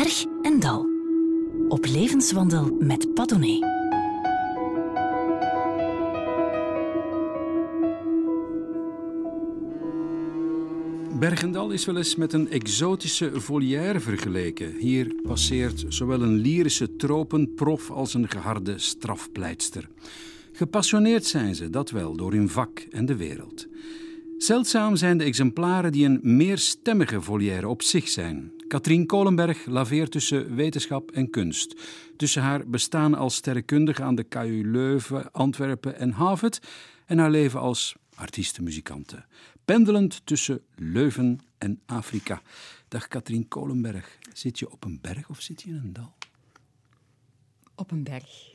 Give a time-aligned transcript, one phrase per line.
[0.00, 0.86] Berg en Dal.
[1.68, 3.58] Op levenswandel met Padone.
[11.18, 14.74] Bergendal is wel eens met een exotische volière vergeleken.
[14.78, 19.88] Hier passeert zowel een lyrische tropenprof als een geharde strafpleitster.
[20.52, 23.68] Gepassioneerd zijn ze, dat wel, door hun vak en de wereld.
[24.38, 28.52] Zeldzaam zijn de exemplaren die een meerstemmige volière op zich zijn.
[28.70, 31.74] Katrien Kolenberg laveert tussen wetenschap en kunst.
[32.16, 36.60] Tussen haar bestaan als sterrenkundige aan de KU Leuven, Antwerpen en Harvard
[37.06, 39.24] en haar leven als artiestenmuzikante.
[39.64, 42.42] Pendelend tussen Leuven en Afrika.
[42.88, 44.18] Dag Katrien Kolenberg.
[44.32, 46.14] Zit je op een berg of zit je in een dal?
[47.74, 48.54] Op een berg.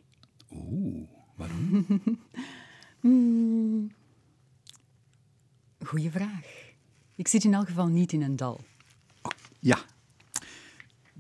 [0.52, 1.86] Oeh, waarom?
[3.00, 3.92] Hmm.
[5.80, 6.74] Goeie vraag.
[7.16, 8.60] Ik zit in elk geval niet in een dal.
[9.22, 9.78] Oh, ja,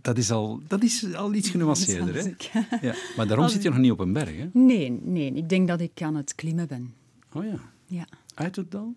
[0.05, 2.15] dat is al, dat is al iets genuanceerder.
[2.15, 2.59] Hè?
[2.87, 4.49] Ja, maar daarom zit je nog niet op een berg, hè?
[4.53, 6.93] Nee, nee, ik denk dat ik aan het klimmen ben.
[7.33, 7.59] Oh ja.
[7.85, 8.07] Ja.
[8.33, 8.93] Uit het dal?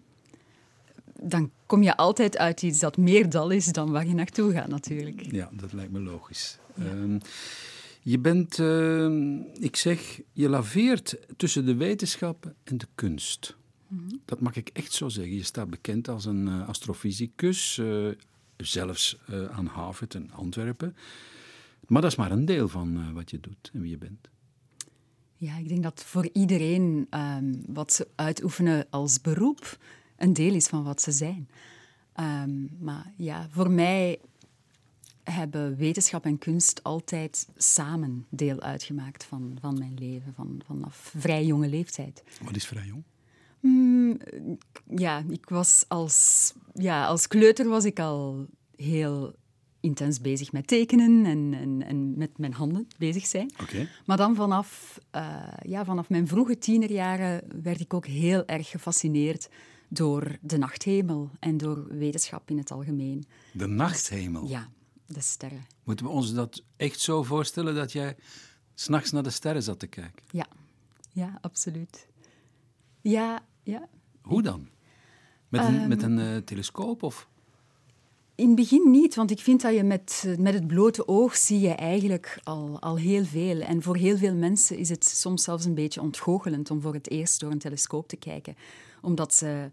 [1.20, 4.69] Dan kom je altijd uit iets dat meer dal is dan waar je naartoe gaat,
[4.69, 5.33] natuurlijk.
[5.33, 6.59] Ja, dat lijkt me logisch.
[6.79, 7.19] Ehm,
[8.03, 13.56] je bent, ehm, ik zeg, je laveert tussen de wetenschap en de kunst.
[13.89, 14.17] Mhm.
[14.25, 15.34] Dat mag ik echt zo zeggen.
[15.34, 18.09] Je staat bekend als een uh, astrofysicus, uh,
[18.67, 20.97] zelfs uh, aan Harvard en Antwerpen.
[21.87, 24.28] Maar dat is maar een deel van wat je doet en wie je bent.
[25.37, 29.79] Ja, ik denk dat voor iedereen um, wat ze uitoefenen als beroep
[30.17, 31.48] een deel is van wat ze zijn.
[32.20, 34.19] Um, maar ja, voor mij
[35.23, 41.45] hebben wetenschap en kunst altijd samen deel uitgemaakt van, van mijn leven, van, vanaf vrij
[41.45, 42.23] jonge leeftijd.
[42.42, 43.03] Wat is vrij jong?
[43.61, 43.98] Mm,
[44.97, 49.34] ja, ik was als, ja, als kleuter was ik al heel
[49.81, 53.53] intens bezig met tekenen en, en, en met mijn handen bezig zijn.
[53.63, 53.89] Okay.
[54.07, 59.48] Maar dan vanaf, uh, ja, vanaf mijn vroege tienerjaren werd ik ook heel erg gefascineerd
[59.89, 63.25] door de nachthemel en door wetenschap in het algemeen.
[63.52, 64.48] De nachthemel?
[64.48, 64.69] Ja,
[65.07, 65.67] de sterren.
[65.85, 68.17] Moeten we ons dat echt zo voorstellen dat jij
[68.75, 70.25] s'nachts naar de sterren zat te kijken?
[70.30, 70.46] Ja,
[71.13, 72.07] ja absoluut.
[73.01, 73.89] Ja, ja.
[74.28, 74.68] Hoe dan?
[75.48, 77.28] Met een, um, met een uh, telescoop of...
[78.34, 81.61] In het begin niet, want ik vind dat je met, met het blote oog zie
[81.61, 83.61] je eigenlijk al, al heel veel.
[83.61, 87.11] En voor heel veel mensen is het soms zelfs een beetje ontgoochelend om voor het
[87.11, 88.56] eerst door een telescoop te kijken.
[89.02, 89.70] Omdat ze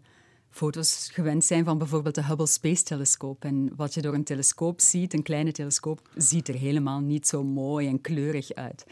[0.50, 3.44] foto's gewend zijn van bijvoorbeeld de Hubble Space Telescoop.
[3.44, 7.44] En wat je door een telescoop ziet, een kleine telescoop, ziet er helemaal niet zo
[7.44, 8.86] mooi en kleurig uit.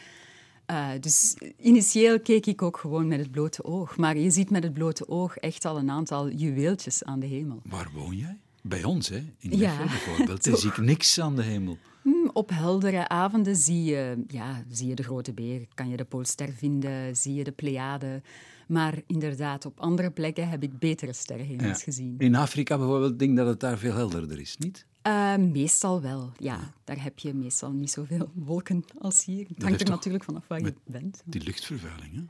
[0.70, 3.96] Uh, dus initieel keek ik ook gewoon met het blote oog.
[3.96, 7.60] Maar je ziet met het blote oog echt al een aantal juweeltjes aan de hemel.
[7.64, 8.38] Waar woon jij?
[8.62, 9.22] Bij ons, hè?
[9.38, 11.78] in ja, bijvoorbeeld, zie ik niks aan de hemel.
[12.02, 16.04] Hmm, op heldere avonden zie je, ja, zie je de grote beer, kan je de
[16.04, 18.22] Poolster vinden, zie je de Pleiade.
[18.68, 21.84] Maar inderdaad, op andere plekken heb ik betere sterrenhemels ja.
[21.84, 22.14] gezien.
[22.18, 24.86] In Afrika bijvoorbeeld, denk dat het daar veel helderder is, niet?
[25.06, 26.72] Uh, meestal wel, ja.
[26.84, 29.46] Daar heb je meestal niet zoveel wolken als hier.
[29.48, 31.22] Het hangt er natuurlijk vanaf waar je bent.
[31.24, 32.22] Die luchtvervuiling, hè?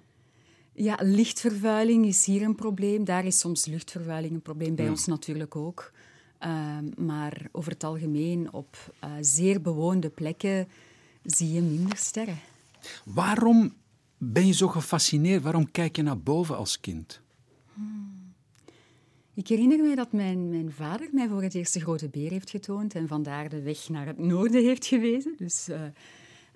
[0.72, 3.04] Ja, lichtvervuiling is hier een probleem.
[3.04, 4.90] Daar is soms luchtvervuiling een probleem, bij ja.
[4.90, 5.92] ons natuurlijk ook.
[6.40, 10.68] Uh, maar over het algemeen op uh, zeer bewoonde plekken
[11.22, 12.38] zie je minder sterren.
[13.04, 13.74] Waarom
[14.18, 15.42] ben je zo gefascineerd?
[15.42, 17.20] Waarom kijk je naar boven als kind?
[17.74, 18.13] Hmm.
[19.34, 22.50] Ik herinner me dat mijn, mijn vader mij voor het eerst de grote beer heeft
[22.50, 25.34] getoond en vandaar de weg naar het noorden heeft gewezen.
[25.36, 25.80] Dus, uh,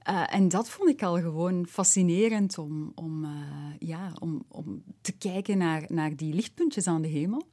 [0.09, 3.31] uh, en dat vond ik al gewoon fascinerend om, om, uh,
[3.79, 7.49] ja, om, om te kijken naar, naar die lichtpuntjes aan de hemel.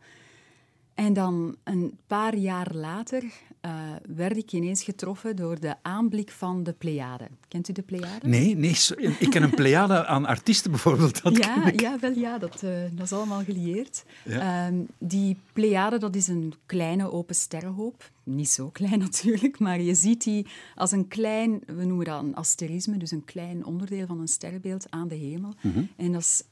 [0.95, 3.71] En dan een paar jaar later uh,
[4.15, 7.27] werd ik ineens getroffen door de aanblik van de Pleiade.
[7.47, 8.27] Kent u de Pleiade?
[8.27, 8.77] Nee, nee
[9.19, 11.23] ik ken een Pleiade aan artiesten bijvoorbeeld.
[11.23, 14.05] Dat ja, ja, wel, ja dat, uh, dat is allemaal gelieerd.
[14.23, 14.67] Ja.
[14.67, 18.11] Um, die Pleiade dat is een kleine open sterrenhoop.
[18.23, 22.35] Niet zo klein natuurlijk, maar je ziet die als een klein, we noemen dat een
[22.35, 25.53] asterisme, dus een klein onderdeel van een sterrenbeeld aan de hemel.
[25.61, 25.89] Mm -hmm.
[25.95, 26.43] En dat is...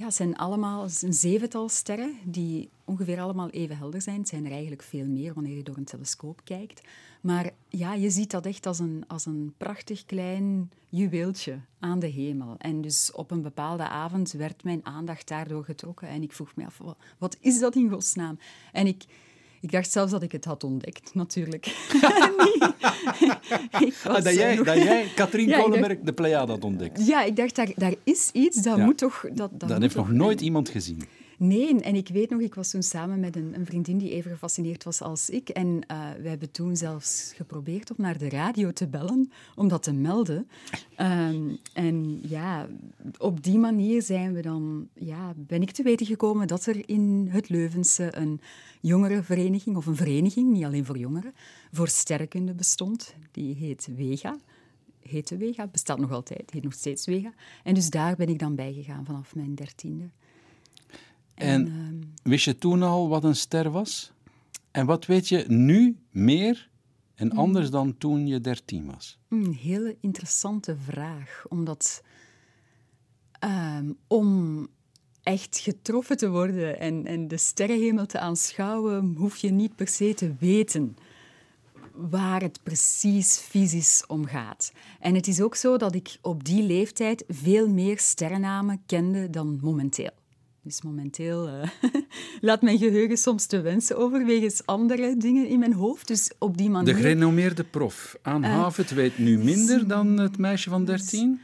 [0.00, 4.18] Ja, het zijn allemaal een zevental sterren die ongeveer allemaal even helder zijn.
[4.18, 6.80] Het zijn er eigenlijk veel meer wanneer je door een telescoop kijkt.
[7.20, 12.06] Maar ja, je ziet dat echt als een, als een prachtig klein juweeltje aan de
[12.06, 12.54] hemel.
[12.58, 16.08] En dus op een bepaalde avond werd mijn aandacht daardoor getrokken.
[16.08, 16.80] En ik vroeg me af,
[17.18, 18.38] wat is dat in godsnaam?
[18.72, 19.04] En ik
[19.60, 21.66] ik dacht zelfs dat ik het had ontdekt, natuurlijk.
[24.04, 24.66] ah, dat, jij, nog...
[24.66, 26.06] dat jij, Katrien ja, Kolenberg, dacht...
[26.06, 27.06] de Pleiade had ontdekt.
[27.06, 28.84] Ja, ik dacht, daar, daar is iets, dat ja.
[28.84, 29.24] moet toch...
[29.32, 31.02] Dat, dat, dat heeft nog nooit iemand gezien.
[31.42, 34.30] Nee, en ik weet nog, ik was toen samen met een, een vriendin die even
[34.30, 35.48] gefascineerd was als ik.
[35.48, 39.82] En uh, we hebben toen zelfs geprobeerd om naar de radio te bellen, om dat
[39.82, 40.48] te melden.
[40.98, 42.68] Um, en ja,
[43.18, 47.28] op die manier zijn we dan, ja, ben ik te weten gekomen dat er in
[47.30, 48.40] het Leuvense een
[48.80, 51.32] jongerenvereniging, of een vereniging, niet alleen voor jongeren,
[51.72, 53.14] voor sterrenkunde bestond.
[53.30, 54.36] Die heet Vega
[55.02, 57.32] heette Wega, bestaat nog altijd, heet nog steeds Wega.
[57.64, 60.10] En dus daar ben ik dan bijgegaan vanaf mijn dertiende.
[61.34, 64.12] En, en ehm, wist je toen al wat een ster was?
[64.70, 66.70] En wat weet je nu meer
[67.14, 67.38] en mm.
[67.38, 69.18] anders dan toen je dertien was?
[69.28, 72.02] Een hele interessante vraag, omdat
[73.44, 74.68] um, om
[75.22, 80.14] echt getroffen te worden en, en de sterrenhemel te aanschouwen, hoef je niet per se
[80.14, 80.96] te weten
[81.92, 84.72] waar het precies fysisch om gaat.
[85.00, 89.58] En het is ook zo dat ik op die leeftijd veel meer sterrennamen kende dan
[89.62, 90.10] momenteel.
[90.62, 91.62] Dus momenteel uh,
[92.40, 96.06] laat mijn geheugen soms te wensen over wegens andere dingen in mijn hoofd.
[96.08, 96.94] Dus op die manier...
[96.94, 101.40] De gerenommeerde prof Aan uh, Havert weet nu minder dan het meisje van 13?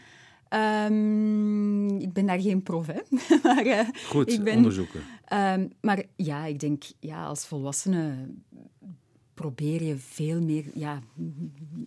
[0.51, 3.01] Um, ik ben daar geen prof, hè.
[3.43, 5.01] maar, uh, Goed, ik ben, onderzoeken.
[5.33, 8.15] Um, maar ja, ik denk, ja, als volwassene
[9.35, 11.03] probeer je veel meer, ja,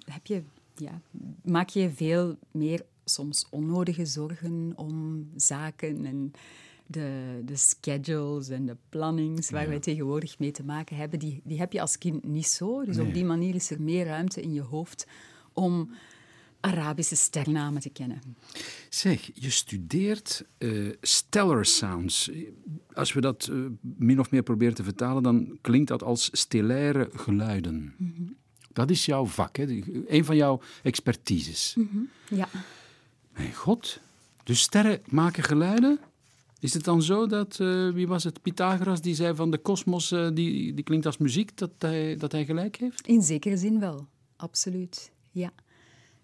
[0.05, 0.43] heb je,
[0.75, 1.01] ja,
[1.43, 6.31] maak je veel meer soms onnodige zorgen om zaken en
[6.91, 11.59] de, de schedules en de plannings waar wij tegenwoordig mee te maken hebben, die, die
[11.59, 12.85] heb je als kind niet zo.
[12.85, 15.07] Dus op die manier is er meer ruimte in je hoofd
[15.53, 15.89] om
[16.59, 18.21] Arabische sternamen te kennen.
[18.89, 22.31] Zeg, je studeert uh, stellar sounds.
[22.93, 27.09] Als we dat uh, min of meer proberen te vertalen, dan klinkt dat als stellaire
[27.13, 27.93] geluiden.
[27.97, 28.35] Mm -hmm.
[28.73, 29.81] Dat is jouw vak, hè?
[30.07, 31.73] een van jouw expertises.
[31.77, 32.09] Mm -hmm.
[32.37, 32.49] Ja.
[33.33, 33.99] Mijn god,
[34.43, 35.99] dus sterren maken geluiden?
[36.59, 40.09] Is het dan zo dat, uh, wie was het, Pythagoras, die zei van de kosmos,
[40.09, 43.07] die, die klinkt als muziek, dat hij, dat hij gelijk heeft?
[43.07, 45.51] In zekere zin wel, absoluut, ja.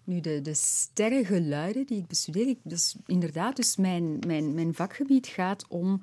[0.04, 5.26] Nu, de, de sterrengeluiden die ik bestudeer, ik, dus inderdaad, dus mijn, mijn, mijn vakgebied
[5.26, 6.00] gaat om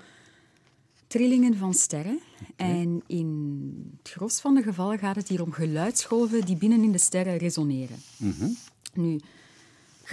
[1.07, 2.19] trillingen van sterren.
[2.56, 6.91] En in het gros van de gevallen gaat het hier om geluidsgolven die binnen in
[6.91, 7.97] de sterren resoneren.
[8.18, 8.57] Mm
[8.94, 9.19] Nu,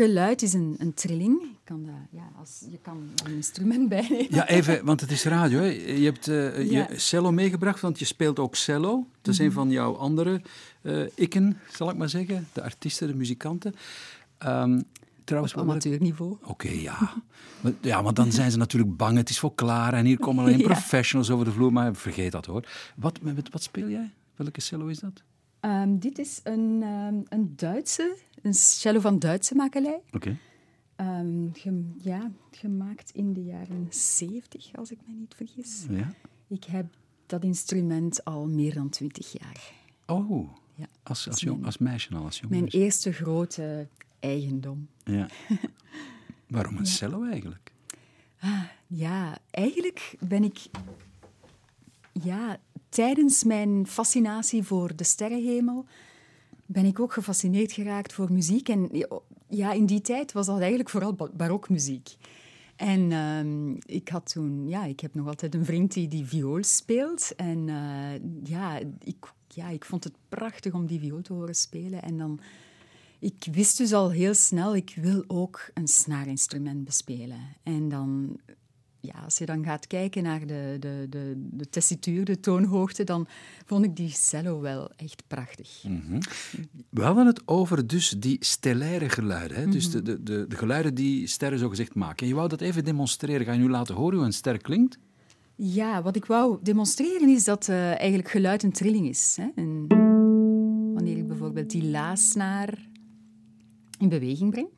[0.04, 1.40] geluid is een, een trilling.
[1.40, 4.26] Je kan, dat, ja, als, je kan er een instrument bij nemen.
[4.30, 5.58] Ja, even, want het is radio.
[5.58, 5.66] Hè.
[5.66, 6.86] Je hebt uh, ja.
[6.90, 9.06] je cello meegebracht, want je speelt ook cello.
[9.22, 9.54] Dat is een mhm.
[9.54, 10.40] van jouw andere
[10.82, 12.48] uh, ikken, zal ik maar zeggen.
[12.52, 13.74] De artiesten, de muzikanten.
[14.46, 14.84] Um,
[15.24, 16.32] trouwens, Op amateurniveau.
[16.32, 17.12] Oké, okay, ja.
[17.80, 19.16] ja, want dan zijn ze natuurlijk bang.
[19.16, 20.66] Het is voor klaar en hier komen alleen ja.
[20.66, 21.72] professionals over de vloer.
[21.72, 22.68] Maar vergeet dat hoor.
[22.96, 24.10] Wat, met, wat speel jij?
[24.36, 25.22] Welke cello is dat?
[25.60, 30.00] Um, dit is een, um, een Duitse, een cello van Duitse makelij.
[30.12, 30.38] Okay.
[30.96, 35.86] Um, ge, ja, gemaakt in de jaren 70, als ik me niet vergis.
[35.90, 36.14] Ja.
[36.48, 36.86] Ik heb
[37.26, 39.72] dat instrument al meer dan twintig jaar.
[40.06, 43.88] Oh, ja, als, als, jong, als meisje al, als jong Mijn eerste grote
[44.18, 44.88] eigendom.
[45.04, 45.28] Ja.
[46.48, 46.90] Waarom een ja.
[46.90, 47.72] cello eigenlijk?
[48.40, 50.58] Ah, ja, eigenlijk ben ik...
[52.12, 52.58] Ja,
[52.88, 55.86] tijdens mijn fascinatie voor de sterrenhemel
[56.72, 58.68] ben ik ook gefascineerd geraakt voor muziek.
[58.68, 59.06] En
[59.48, 62.16] ja, in die tijd was dat eigenlijk vooral barokmuziek.
[62.76, 66.62] En uh, ik had toen, ja, ik heb nog altijd een vriend die die viool
[66.62, 67.34] speelt.
[67.36, 72.02] En uh, ja, ik, ja, ik vond het prachtig om die viool te horen spelen.
[72.02, 72.40] En dan,
[73.18, 77.40] ik wist dus al heel snel, ik wil ook een snaarinstrument bespelen.
[77.62, 78.38] En dan
[79.00, 83.26] ja, als je dan gaat kijken naar de, de, de, de tessituur, de toonhoogte, dan
[83.66, 85.82] vond ik die cello wel echt prachtig.
[85.88, 86.18] Mm -hmm.
[86.90, 89.56] We hadden het over dus die stellaire geluiden.
[89.56, 89.62] Hè?
[89.62, 89.78] Mm -hmm.
[89.78, 92.18] Dus de, de, de, de, geluiden die sterren zogezegd maken.
[92.18, 93.46] En je wou dat even demonstreren.
[93.46, 94.98] Ga je nu laten horen hoe een ster klinkt?
[95.54, 99.36] Ja, wat ik wou demonstreren is dat uh, eigenlijk geluid een trilling is.
[99.40, 99.48] Hè?
[99.54, 99.86] En
[100.94, 102.88] wanneer ik bijvoorbeeld die laasnaar
[103.98, 104.68] in beweging breng,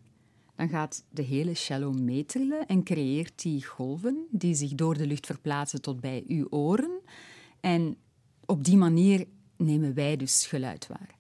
[0.63, 5.27] dan gaat de hele cello meetrillen en creëert die golven die zich door de lucht
[5.27, 7.01] verplaatsen tot bij uw oren.
[7.61, 7.97] En
[8.47, 9.27] op die manier
[9.57, 11.15] nemen wij dus geluid waar.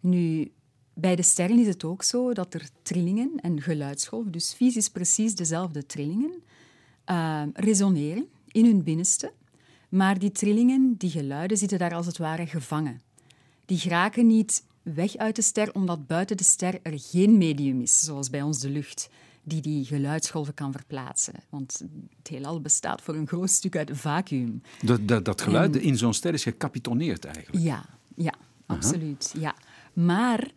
[0.00, 0.52] Nu,
[0.94, 5.34] bij de sterren is het ook zo dat er trillingen en geluidsgolven, dus fysisch precies
[5.34, 6.42] dezelfde trillingen,
[7.10, 9.32] uh, resoneren in hun binnenste.
[9.88, 13.00] Maar die trillingen, die geluiden, zitten daar als het ware gevangen.
[13.64, 18.00] Die geraken niet weg uit de ster, omdat buiten de ster er geen medium is,
[18.00, 19.08] zoals bij ons de lucht,
[19.42, 21.34] die die geluidsgolven kan verplaatsen.
[21.48, 21.82] Want
[22.18, 24.62] het heelal bestaat voor een groot stuk uit vacuüm.
[24.82, 27.64] Dat, dat, dat geluid in zo'n ster is gecapitoneerd eigenlijk?
[27.64, 27.84] Ja,
[28.14, 28.34] ja
[28.66, 29.34] absoluut.
[29.38, 29.54] Ja.
[29.92, 30.50] Maar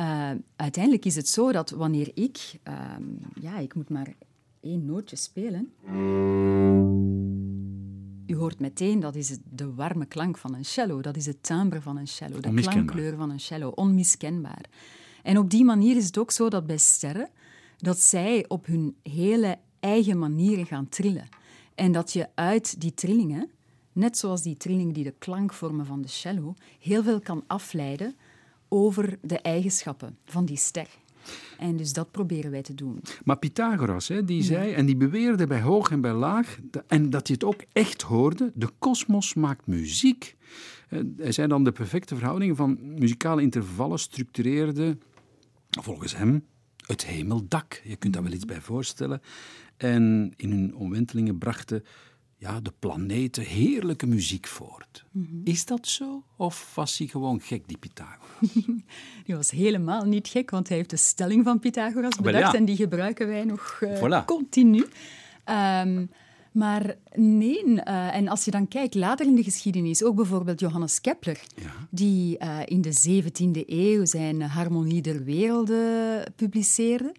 [0.00, 2.58] uh, uiteindelijk is het zo dat wanneer ik...
[2.68, 2.74] Uh,
[3.40, 4.14] ja, ik moet maar
[4.60, 5.72] één nootje spelen...
[8.26, 11.00] u hoort meteen, dat is de warme klank van een cello.
[11.00, 13.68] Dat is het timbre van een cello, de klankkleur van een cello.
[13.68, 14.64] Onmiskenbaar.
[15.22, 17.30] En op die manier is het ook zo dat bij sterren,
[17.76, 21.28] dat zij op hun hele eigen manieren gaan trillen.
[21.74, 23.50] En dat je uit die trillingen,
[23.92, 28.16] net zoals die trillingen die de klank vormen van de cello, heel veel kan afleiden
[28.68, 30.88] over de eigenschappen van die ster.
[31.58, 33.00] En dus dat proberen wij te doen.
[33.24, 37.26] Maar Pythagoras, hè, die zei, en die beweerde bij hoog en bij laag, en dat
[37.26, 40.36] je het ook echt hoorde, de kosmos maakt muziek.
[40.88, 44.98] Eh, Hij zei dan de perfecte verhouding van muzikale intervallen structureerde,
[45.80, 46.44] volgens hem,
[46.86, 47.80] het hemeldak.
[47.84, 49.20] Je kunt daar wel iets bij voorstellen.
[49.76, 51.84] En in hun omwentelingen brachten
[52.38, 55.04] ja, de planeten heerlijke muziek voort.
[55.44, 56.22] Is dat zo?
[56.36, 58.24] Of was hij gewoon gek, die Pythagoras?
[59.26, 62.58] Die was helemaal niet gek, want hij heeft de stelling van Pythagoras Wel, bedacht ja.
[62.58, 64.24] en die gebruiken wij nog eh, Voilà.
[64.24, 64.86] continu.
[65.44, 66.06] Ehm,
[66.52, 71.00] maar nee, eh, en als je dan kijkt later in de geschiedenis, ook bijvoorbeeld Johannes
[71.00, 71.72] Kepler, Ja.
[71.90, 77.14] die eh, in de 17e eeuw zijn Harmonie der Werelden publiceerde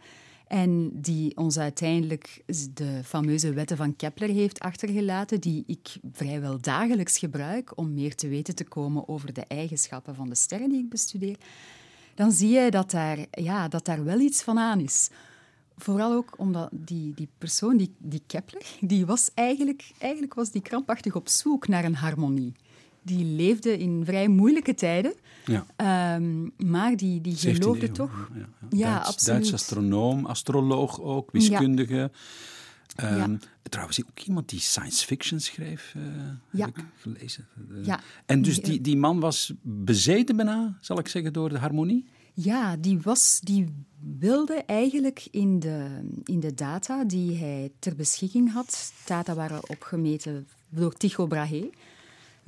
[0.48, 7.18] en die ons uiteindelijk de fameuze wetten van Kepler heeft achtergelaten, die ik vrijwel dagelijks
[7.18, 10.90] gebruik om meer te weten te komen over de eigenschappen van de sterren die ik
[10.90, 11.38] bestudeer,
[12.16, 15.10] dan zie je dat daar, ja, dat daar wel iets van aan is.
[15.78, 20.62] Vooral ook omdat die, die persoon, die, die Kepler, die was eigenlijk, eigenlijk was die
[20.62, 22.54] krampachtig op zoek naar een harmonie.
[23.08, 25.14] Die leefde in vrij moeilijke tijden,
[25.46, 25.66] Ja.
[25.76, 28.30] ehm, maar die, die 17e geloofde eeuw, toch...
[28.34, 28.68] Ja, ja.
[28.70, 29.26] Ja, Duits, absoluut.
[29.42, 32.12] Duits astronoom, astroloog ook, wiskundige.
[32.96, 33.38] Ehm, Ja.
[33.70, 36.02] Trouwens, ook iemand die science fiction schreef, eh,
[36.52, 36.66] Ja.
[36.66, 37.48] heb ik gelezen.
[37.72, 38.00] Eh, Ja.
[38.26, 42.06] En dus die, die man was bezeten bijna, zal ik zeggen, door de harmonie?
[42.34, 43.68] Ja, die, was, die
[44.20, 50.48] wilde eigenlijk in de, in de data die hij ter beschikking had, data waren opgemeten
[50.70, 51.70] door Tycho Brahe,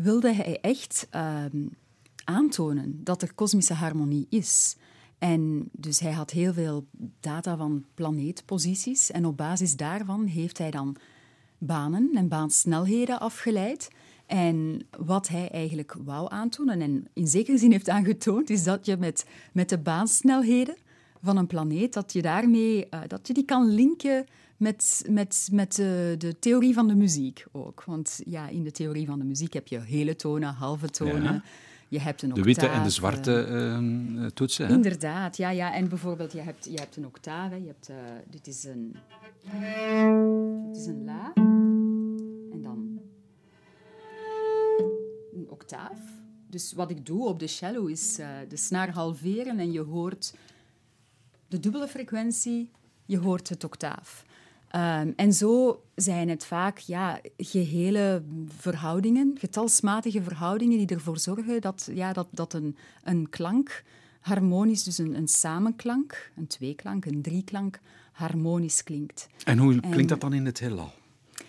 [0.01, 1.67] wilde hij echt ehm,
[2.23, 4.75] aantonen dat er kosmische harmonie is.
[5.17, 6.87] En dus hij had heel veel
[7.19, 10.95] data van planeetposities en op basis daarvan heeft hij dan
[11.57, 13.89] banen en baansnelheden afgeleid.
[14.25, 18.97] En wat hij eigenlijk wou aantonen, en in zekere zin heeft aangetoond, is dat je
[18.97, 20.75] met, met de baansnelheden
[21.21, 24.25] van een planeet, dat je daarmee eh, dat je die kan linken
[24.59, 27.83] met, met, met de, de theorie van de muziek ook.
[27.83, 31.23] Want ja, in de theorie van de muziek heb je hele tonen, halve tonen.
[31.33, 31.43] Ja.
[31.87, 34.67] Je hebt een De witte en de zwarte eh, ehm, eh, toetsen.
[34.67, 34.73] Hè?
[34.73, 35.73] Inderdaad, ja, ja.
[35.73, 37.49] En bijvoorbeeld, je hebt, je hebt een octaaf.
[37.49, 37.55] hè.
[37.55, 37.95] Je hebt, eh,
[38.29, 38.95] dit is een...
[40.67, 41.31] Dit is een la.
[42.51, 42.99] En dan...
[45.33, 45.99] Een octaaf.
[46.49, 50.33] Dus wat ik doe op de cello is eh, de snaar halveren en je hoort
[51.47, 52.71] de dubbele frequentie,
[53.05, 54.25] je hoort het octaaf.
[54.69, 58.23] Ehm, en zo zijn het vaak ja, gehele
[58.57, 63.83] verhoudingen, getalsmatige verhoudingen, die ervoor zorgen dat, ja, dat, dat een, een klank
[64.19, 67.79] harmonisch, dus een, een samenklank, een tweeklank, een drieklank,
[68.11, 69.27] harmonisch klinkt.
[69.45, 70.91] En hoe En- klinkt dat dan in het heelal?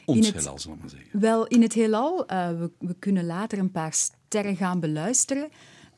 [0.05, 1.21] Ons het- heelal, zal ik maar zeggen.
[1.21, 5.49] Wel, in het heelal, eh, we, we kunnen later een paar sterren gaan beluisteren,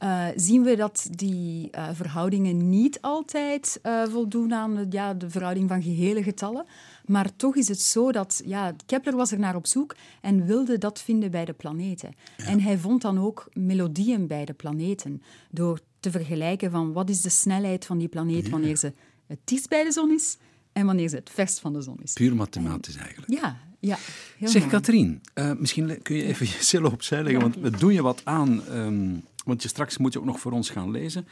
[0.02, 5.30] eh, zien we dat die eh, verhoudingen niet altijd eh, voldoen aan de, ja, de
[5.30, 6.64] verhouding van gehele getallen.
[7.06, 10.78] Maar toch is het zo dat ja, Kepler was er naar op zoek en wilde
[10.78, 12.14] dat vinden bij de planeten.
[12.36, 17.20] En hij vond dan ook melodieën bij de planeten door te vergelijken van wat is
[17.20, 18.92] de snelheid van die planeet wanneer ze
[19.26, 20.36] het dichtst bij de zon is
[20.72, 22.12] en wanneer ze het verst van de zon is.
[22.12, 23.32] Puur mathematisch eigenlijk.
[23.32, 23.98] Ja, ja.
[24.38, 24.66] Heel Zeg.
[24.66, 25.20] Katrien,
[25.58, 28.66] misschien kun je even je cello opzij leggen, want we doen je wat aan.
[28.66, 31.26] ehm, want je straks moet je ook nog voor ons gaan lezen.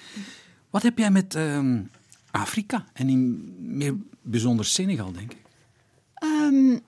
[0.70, 1.82] Wat heb jij met ehm,
[2.30, 5.42] Afrika en in meer bijzonder Senegal, denk ik?
[6.14, 6.78] Ehm,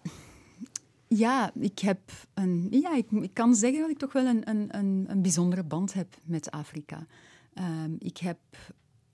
[1.08, 2.00] ja, ik heb
[2.34, 5.92] een, ja, ik, ik kan zeggen dat ik toch wel een, een, een, bijzondere band
[5.92, 7.06] heb met Afrika.
[7.54, 8.38] Ehm, ik heb,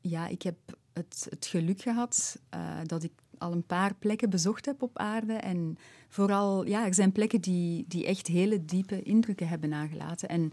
[0.01, 0.57] ja, ik heb
[0.93, 5.33] het, het geluk gehad eh, dat ik al een paar plekken bezocht heb op aarde.
[5.33, 5.77] En
[6.09, 10.29] vooral, ja, er zijn plekken die, die echt hele diepe indrukken hebben nagelaten.
[10.29, 10.53] En,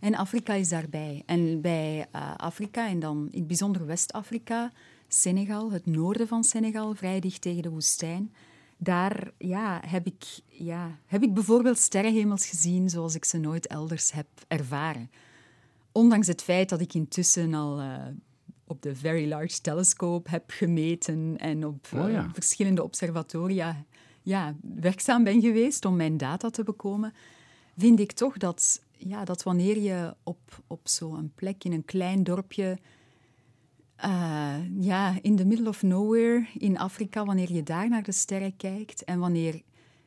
[0.00, 1.22] en Afrika is daarbij.
[1.26, 4.72] En bij eh, Afrika, en dan in het bijzonder West-Afrika,
[5.08, 8.32] Senegal, het noorden van Senegal, vrij dicht tegen de woestijn.
[8.76, 14.12] Daar ja, heb, ik, ja, heb ik bijvoorbeeld sterrenhemels gezien zoals ik ze nooit elders
[14.12, 15.10] heb ervaren.
[15.92, 18.06] Ondanks het feit dat ik intussen al eh,
[18.66, 22.24] op de Very Large Telescope heb gemeten en op Oh ja.
[22.24, 23.84] eh, verschillende observatoria
[24.22, 27.12] ja, werkzaam ben geweest om mijn data te bekomen,
[27.76, 32.24] vind ik toch dat, ja, dat wanneer je op, op zo'n plek in een klein
[32.24, 32.78] dorpje
[34.00, 38.56] eh, ja, in the middle of nowhere in Afrika, wanneer je daar naar de sterren
[38.56, 39.62] kijkt en wanneer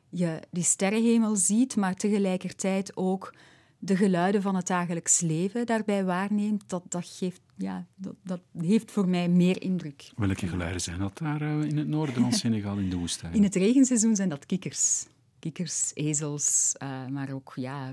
[0.08, 3.34] je die sterrenhemel ziet, maar tegelijkertijd ook
[3.78, 8.90] de geluiden van het dagelijks leven daarbij waarneemt, dat, dat, geeft, ja, dat, dat heeft
[8.90, 10.10] voor mij meer indruk.
[10.16, 13.34] Welke geluiden zijn dat daar eh, in het noorden van Senegal, in de woestijn?
[13.34, 15.06] In het regenseizoen zijn dat kikkers.
[15.38, 17.92] Kikkers, ezels, uh, maar ook ja,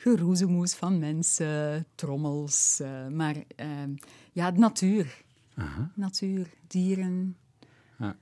[0.00, 2.80] geroezemoes van mensen, trommels.
[2.82, 3.36] Uh, maar
[4.32, 5.22] ja, natuur.
[5.54, 5.90] Aha.
[5.94, 7.36] Natuur, dieren,
[7.98, 8.16] ja.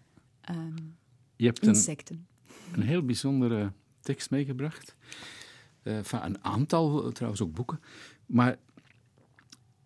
[0.50, 0.96] um,
[1.36, 2.26] Je hebt insecten.
[2.72, 4.96] Een, een heel bijzondere tekst meegebracht.
[5.82, 7.80] Uh, van een aantal, eh, trouwens ook boeken.
[8.26, 8.58] Maar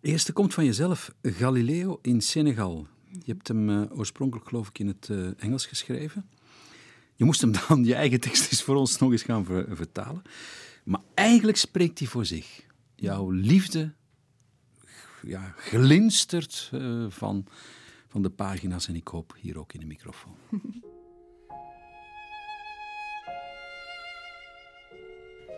[0.01, 2.87] eerste komt van jezelf, Galileo in Senegal.
[3.09, 6.29] Je hebt hem uh, oorspronkelijk, geloof ik, in het uh, Engels geschreven.
[7.15, 10.21] Je moest hem dan, je eigen tekst eens voor ons nog eens gaan ver, vertalen.
[10.83, 12.65] Maar eigenlijk spreekt hij voor zich.
[12.95, 13.93] Jouw liefde
[15.21, 17.45] ja, glinstert uh, van,
[18.07, 20.35] van de pagina's en ik hoop hier ook in de microfoon.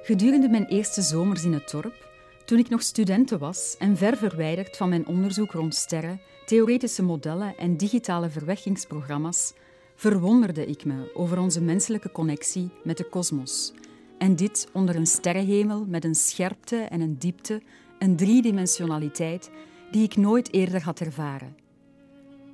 [0.03, 2.07] Gedurende mijn eerste zomers in het dorp,
[2.45, 7.57] toen ik nog studenten was en ver verwijderd van mijn onderzoek rond sterren, theoretische modellen
[7.57, 9.53] en digitale verwekkingsprogramma's,
[9.95, 13.73] verwonderde ik me over onze menselijke connectie met de kosmos.
[14.17, 17.61] En dit onder een sterrenhemel met een scherpte en een diepte,
[17.99, 19.51] een driedimensionaliteit
[19.91, 21.55] die ik nooit eerder had ervaren.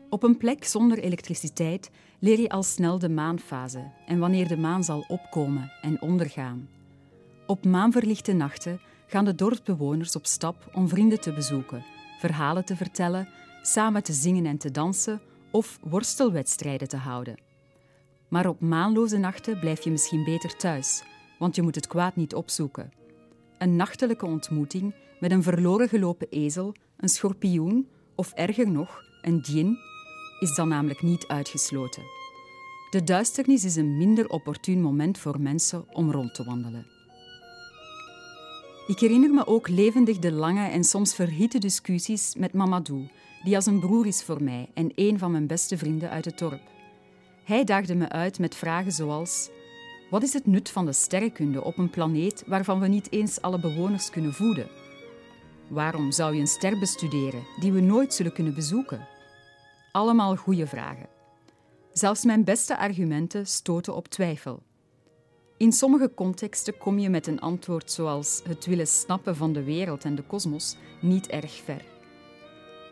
[0.10, 4.84] Op een plek zonder elektriciteit leer je al snel de maanfase en wanneer de maan
[4.84, 6.70] zal opkomen en ondergaan.
[7.48, 11.84] Op maanverlichte nachten gaan de dorpsbewoners op stap om vrienden te bezoeken,
[12.20, 13.30] verhalen te vertellen,
[13.62, 17.40] samen te zingen en te dansen of worstelwedstrijden te houden.
[18.28, 21.04] Maar op maanloze nachten blijf je misschien beter thuis,
[21.42, 22.92] want je moet het kwaad niet opzoeken.
[23.58, 29.78] Een nachtelijke ontmoeting met een verloren gelopen ezel, een schorpioen of erger nog, een djinn,
[30.40, 32.04] is dan namelijk niet uitgesloten.
[32.90, 36.86] De duisternis is een minder opportun moment voor mensen om rond te wandelen.
[38.88, 43.08] Ik herinner me ook levendig de lange en soms verhitte discussies met Mamadou,
[43.44, 46.38] die als een broer is voor mij en een van mijn beste vrienden uit het
[46.38, 46.62] dorp.
[47.44, 49.50] Hij daagde me uit met vragen zoals:
[50.12, 53.60] Wat is het nut van de sterrenkunde op een planeet waarvan we niet eens alle
[53.60, 54.68] bewoners kunnen voeden?
[55.68, 59.08] Waarom zou je een ster bestuderen die we nooit zullen kunnen bezoeken?
[59.92, 61.08] Allemaal goede vragen.
[61.94, 64.64] Zelfs mijn beste argumenten stoten op twijfel.
[65.58, 70.04] In sommige contexten kom je met een antwoord zoals het willen snappen van de wereld
[70.04, 71.86] en de kosmos niet erg ver.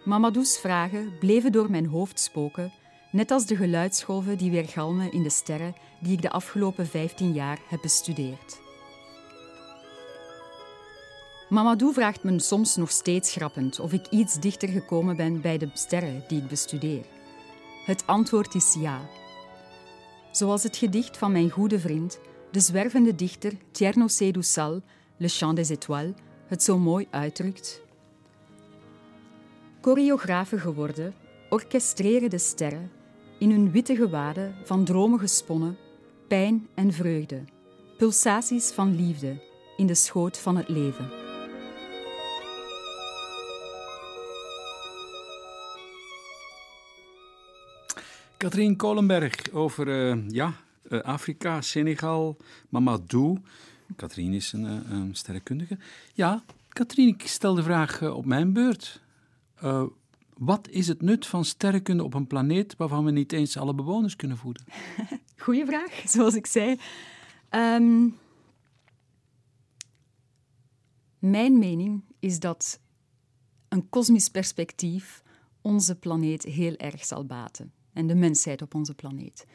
[0.06, 2.74] Mamadou's vragen bleven door mijn hoofd spoken,
[3.12, 7.60] net als de geluidsgolven die weergalmen in de sterren die ik de afgelopen 15 jaar
[7.68, 8.60] heb bestudeerd.
[11.50, 15.70] Mamadou vraagt me soms nog steeds grappend of ik iets dichter gekomen ben bij de
[15.74, 17.06] sterren die ik bestudeer.
[17.86, 19.00] Het antwoord is ja.
[20.32, 22.20] Zoals het gedicht van mijn goede vriend
[22.52, 24.82] de zwervende dichter Tierno Seydou Sall,
[25.18, 26.14] Le Chant des Étoiles,
[26.48, 27.82] het zo mooi uitdrukt.
[29.82, 31.14] Choreografen geworden,
[31.50, 32.92] orchestreren de sterren
[33.40, 35.78] in hun witte gewaden van dromen gesponnen,
[36.30, 37.44] pijn en vreugde,
[37.98, 39.42] pulsaties van liefde
[39.78, 41.10] in de schoot van het leven.
[48.38, 50.54] Katrien Kolenberg over uh, ja,
[50.90, 52.38] uh, Afrika, Senegal,
[52.70, 53.38] Mamadou.
[53.96, 55.78] Katrien is een, uh, een sterrenkundige.
[56.14, 59.02] Ja, Katrien, ik stel de vraag op mijn beurt.
[60.40, 64.16] Wat is het nut van sterrenkunde op een planeet waarvan we niet eens alle bewoners
[64.16, 64.64] kunnen voeden?
[65.44, 66.80] Goeie vraag, zoals ik zei.
[67.50, 68.18] Um,
[71.20, 72.80] mijn mening is dat
[73.68, 75.24] een kosmisch perspectief
[75.62, 77.72] onze planeet heel erg zal baten.
[77.94, 79.46] En de mensheid op onze planeet.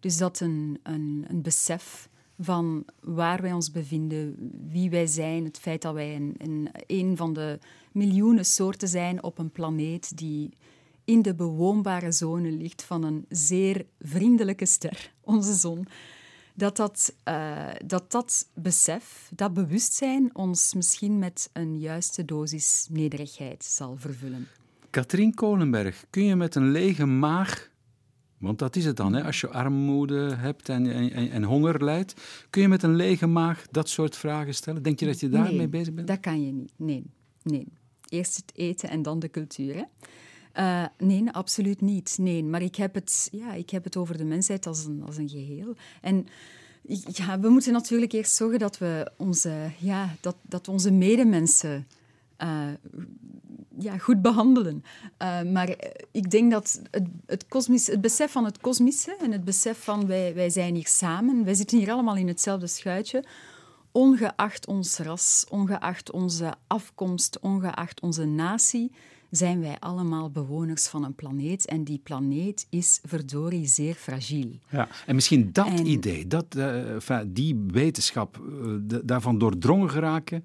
[0.00, 2.08] Dus dat een, een, een besef
[2.44, 4.36] van waar wij ons bevinden,
[4.68, 7.58] wie wij zijn, het feit dat wij een, een, van de
[7.92, 10.50] miljoenen soorten zijn op een planeet die
[11.04, 15.86] in de bewoonbare zone ligt van een zeer vriendelijke ster, onze zon.
[16.54, 23.64] Dat dat, uh, dat dat besef, dat bewustzijn ons misschien met een juiste dosis nederigheid
[23.64, 24.48] zal vervullen.
[24.90, 27.70] Katrien Kolenberg, kun je met een lege maag
[28.42, 29.12] want dat is het dan.
[29.12, 29.24] Hè?
[29.24, 32.14] Als je armoede hebt en, en, en, honger lijdt,
[32.50, 34.82] kun je met een lege maag dat soort vragen stellen?
[34.82, 36.06] Denk je dat je daarmee nee, bezig bent?
[36.06, 36.72] dat kan je niet.
[36.76, 37.04] Nee,
[37.42, 37.66] nee.
[38.08, 39.74] Eerst het eten en dan de cultuur.
[39.74, 39.84] Hè?
[40.56, 42.16] Uh, nee, absoluut niet.
[42.20, 45.16] Nee, maar ik heb het, ja, ik heb het over de mensheid als een, als
[45.16, 45.74] een geheel.
[46.00, 46.26] En
[47.12, 51.86] ja, we moeten natuurlijk eerst zorgen dat we onze, ja, dat, dat onze medemensen
[52.38, 52.68] uh,
[53.82, 54.84] ja, goed behandelen.
[55.22, 55.76] Uh, maar
[56.10, 60.06] ik denk dat het, het, kosmis, het besef van het kosmische en het besef van
[60.06, 63.24] wij, wij zijn hier samen, wij zitten hier allemaal in hetzelfde schuitje,
[63.92, 68.92] ongeacht ons ras, ongeacht onze afkomst, ongeacht onze natie,
[69.30, 71.66] zijn wij allemaal bewoners van een planeet.
[71.66, 74.50] En die planeet is verdorie zeer fragiel.
[74.70, 80.44] Ja, en misschien dat idee, dat, uh, die wetenschap, uh, daarvan doordrongen geraken,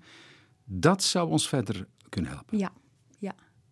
[0.63, 2.57] dat zou ons verder kunnen helpen.
[2.57, 2.71] Ja.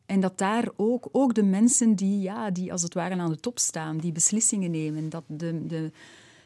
[0.05, 3.39] En dat daar ook, ook de mensen die, ja, die als het ware aan de
[3.39, 5.91] top staan, die beslissingen nemen, dat de, de,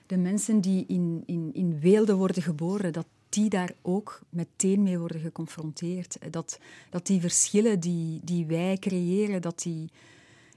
[0.06, 5.00] de mensen die in, in, in weelde worden geboren, dat die daar ook meteen mee
[5.00, 6.18] worden geconfronteerd.
[6.32, 9.90] Dat, dat die verschillen die, die wij creëren, dat die,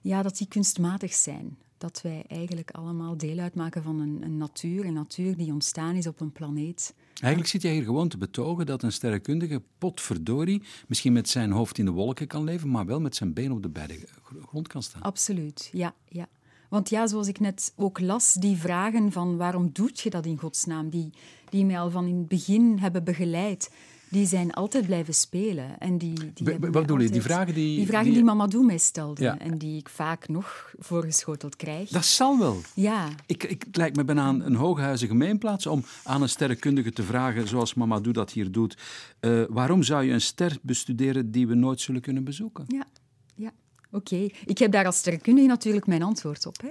[0.00, 1.56] ja, dat die kunstmatig zijn.
[1.82, 6.06] Dat wij eigenlijk allemaal deel uitmaken van een, een natuur, een natuur die ontstaan is
[6.06, 6.94] op een planeet.
[7.20, 11.78] Eigenlijk zit jij hier gewoon te betogen dat een sterrenkundige potverdorie misschien met zijn hoofd
[11.78, 13.98] in de wolken kan leven, maar wel met zijn been op de beide
[14.46, 15.02] grond kan staan.
[15.02, 15.94] Absoluut, ja.
[16.08, 16.28] ja.
[16.68, 20.38] Want ja, zoals ik net ook las, die vragen van waarom doet je dat in
[20.38, 21.10] godsnaam, die,
[21.48, 23.70] die mij al van in het begin hebben begeleid,
[24.12, 25.78] die zijn altijd blijven spelen.
[25.78, 27.10] En die, die wat bedoel je?
[27.10, 27.76] Die vragen die...
[27.76, 31.88] Die vragen die, die Mamadou mij stelde en die ik vaak nog voorgeschoteld krijg.
[31.88, 32.60] Dat zal wel.
[32.74, 33.08] Ja.
[33.26, 37.02] Ik, ik, het lijkt me bijna een, een hooghuizen gemeenplaats om aan een sterrenkundige te
[37.02, 38.76] vragen, zoals Mamadou dat hier doet,
[39.20, 42.64] uh, waarom zou je een ster bestuderen die we nooit zullen kunnen bezoeken?
[42.68, 42.86] Ja,
[43.34, 43.50] ja.
[43.90, 46.60] Oké, ik heb daar als sterrenkundige natuurlijk mijn antwoord op.
[46.60, 46.70] Hè.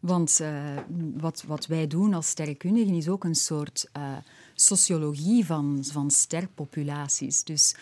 [0.00, 0.76] Want uh,
[1.16, 4.16] wat, wat wij doen als sterrenkundigen is ook een soort uh,
[4.60, 7.44] sociologie van, van sterpopulaties.
[7.44, 7.74] Dus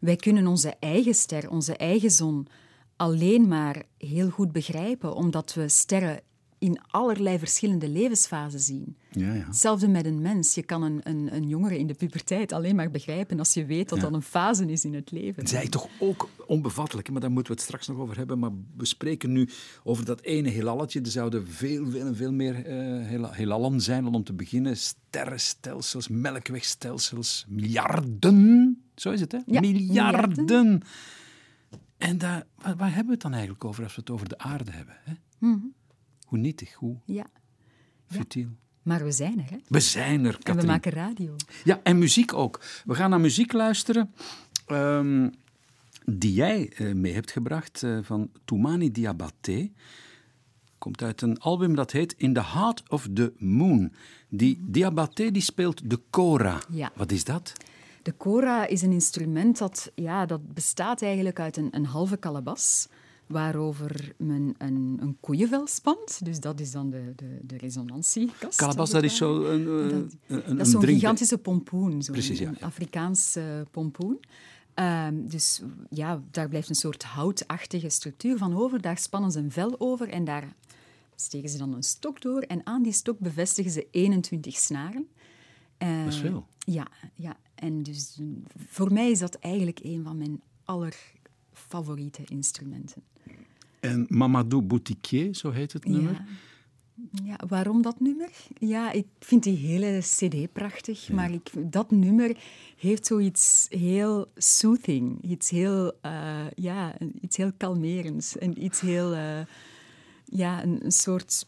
[0.00, 2.48] wij kunnen onze eigen ster, onze eigen zon,
[2.96, 6.20] alleen maar heel goed begrijpen, omdat we sterren
[6.58, 8.96] in allerlei verschillende levensfasen zien.
[9.10, 9.44] Ja, ja.
[9.46, 10.54] Hetzelfde met een mens.
[10.54, 13.88] Je kan een, een, een jongere in de puberteit alleen maar begrijpen als je weet
[13.88, 15.42] dat dat een fase is in het leven.
[15.42, 18.38] Het is toch ook onbevattelijk, maar daar moeten we het straks nog over hebben.
[18.38, 19.48] Maar we spreken nu
[19.84, 21.00] over dat ene heelalletje.
[21.00, 24.06] Er zouden veel, veel, veel meer uh, heelallen zijn.
[24.06, 28.82] om te beginnen sterrenstelsels, melkwegstelsels, miljarden.
[28.94, 29.38] Zo is het, hè?
[29.46, 30.44] Ja, miljarden.
[30.44, 30.82] miljarden.
[31.98, 34.38] En daar, waar, waar, hebben we het dan eigenlijk over als we het over de
[34.38, 34.96] aarde hebben?
[35.04, 35.12] Hè?
[35.38, 35.74] Mm -hmm.
[36.28, 37.26] Hoe nietig, hoe ja.
[38.06, 38.48] futiel.
[38.82, 39.56] Maar we zijn er, hè?
[39.68, 40.56] We zijn er, Katrien.
[40.56, 41.36] En we maken radio.
[41.64, 42.60] Ja, en muziek ook.
[42.84, 44.14] We gaan naar muziek luisteren
[44.66, 45.34] um,
[46.04, 49.70] die jij uh, mee hebt gebracht uh, van Toumani Diabaté.
[50.78, 53.92] Komt uit een album dat heet In the Heart of the Moon.
[54.28, 56.60] Die Diabaté die speelt de kora.
[56.70, 56.92] Ja.
[56.94, 57.52] Wat is dat?
[58.02, 62.88] De kora is een instrument dat, ja, dat bestaat eigenlijk uit een, een halve kalabas
[63.28, 66.24] waarover men een, een koeienvel spant.
[66.24, 68.58] Dus dat is dan de, de, de resonantiekast.
[68.58, 69.88] Kalabas, dat is zo een, een,
[70.26, 72.66] dat, een, dat is zo'n gigantische pompoen, zo'n Precies, ja, ja.
[72.66, 74.20] Afrikaanse pompoen.
[74.74, 78.80] Um, dus ja, daar blijft een soort houtachtige structuur van over.
[78.80, 80.54] Daar spannen ze een vel over en daar
[81.14, 82.40] steken ze dan een stok door.
[82.40, 85.08] En aan die stok bevestigen ze 21 snaren.
[85.78, 86.46] Uh, dat is veel.
[86.58, 88.18] Ja, ja, en dus
[88.66, 90.96] voor mij is dat eigenlijk een van mijn aller
[91.52, 93.02] favoriete instrumenten.
[93.88, 96.12] En Mamadou Boutiquier, zo heet het nummer.
[96.12, 96.24] Ja.
[97.24, 97.46] ja.
[97.48, 98.30] waarom dat nummer?
[98.58, 101.14] Ja, ik vind die hele cd prachtig, ja.
[101.14, 102.36] maar ik, dat nummer
[102.76, 109.40] heeft zoiets heel soothing, iets heel, uh, ja, iets heel kalmerends en iets heel, uh,
[110.24, 111.46] ja, een, een, soort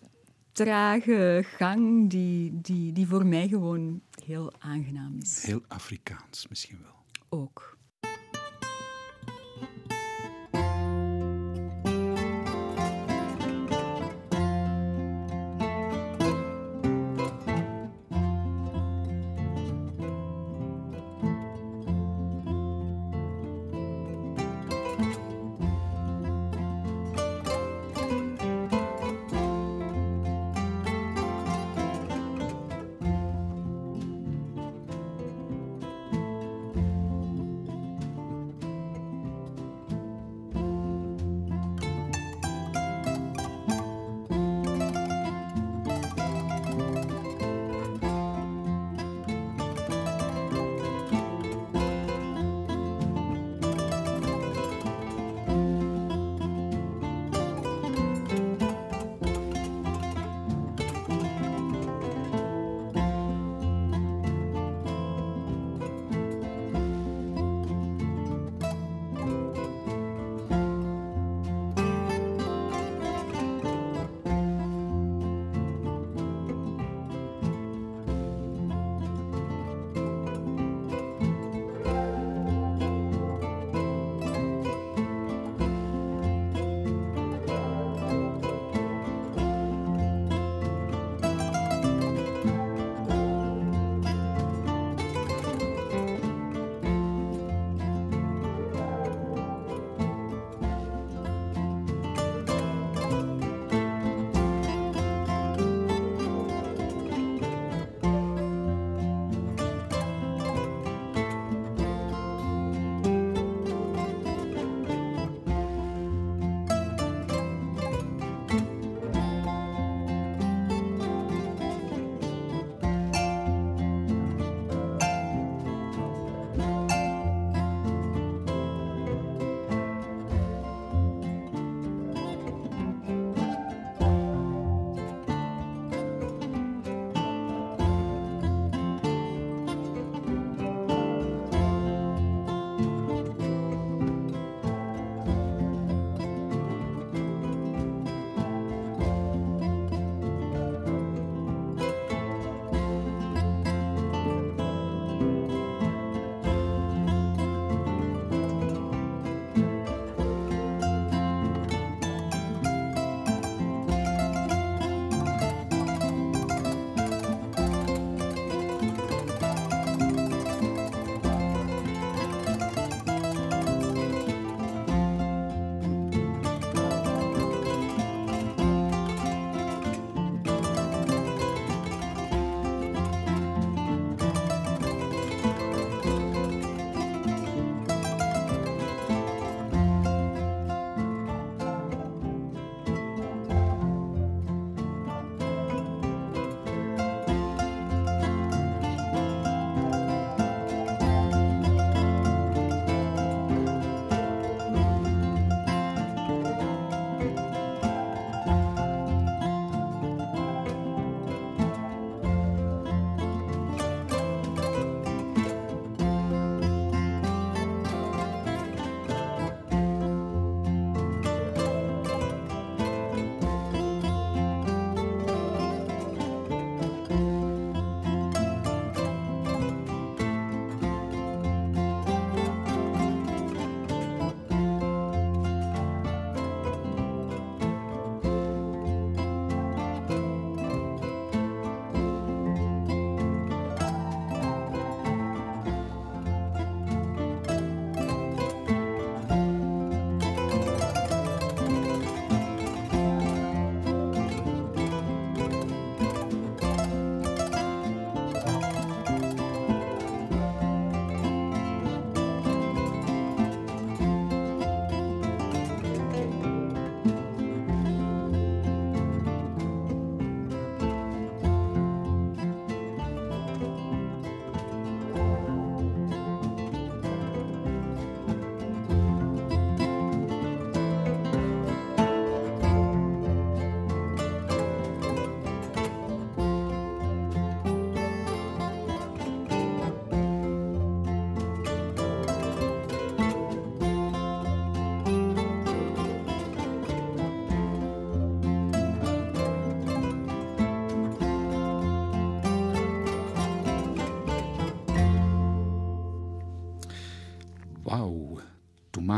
[0.52, 5.42] trage gang die, die, die voor mij gewoon heel aangenaam is.
[5.42, 7.40] Heel Afrikaans misschien wel.
[7.40, 7.78] Ook.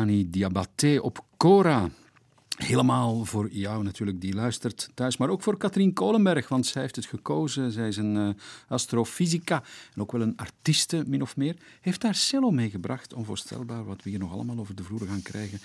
[0.06, 1.88] Diabaté op Cora.
[2.56, 5.16] Helemaal voor jou natuurlijk, die luistert thuis.
[5.16, 7.72] Maar ook voor Katrien Kolenberg, want zij heeft het gekozen.
[7.72, 8.28] Zij is een uh,
[8.68, 9.62] astrofysica
[9.94, 11.56] en ook wel een artieste, min of meer.
[11.80, 13.14] Heeft daar cello meegebracht.
[13.14, 15.60] Onvoorstelbaar wat we hier nog allemaal over de vloer gaan krijgen.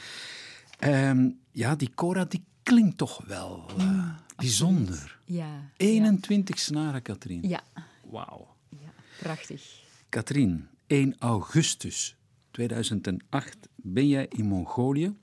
[0.84, 5.20] Um, ja, die Cora die klinkt toch wel uh, bijzonder.
[5.26, 5.70] Ja.
[5.78, 6.62] 21 ja.
[6.62, 7.48] snaren, Katrien.
[7.48, 7.64] Ja.
[8.04, 8.48] Wauw.
[8.70, 9.62] Ja, prachtig.
[10.10, 12.17] Katrien, 1 augustus
[12.58, 15.16] 2008 ben jij in Mongolië.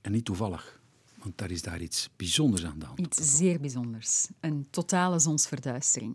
[0.00, 0.80] En niet toevallig,
[1.18, 2.98] want daar is daar iets bijzonders aan de hand.
[2.98, 4.28] Iets zeer bijzonders.
[4.40, 6.14] Een totale zonsverduistering.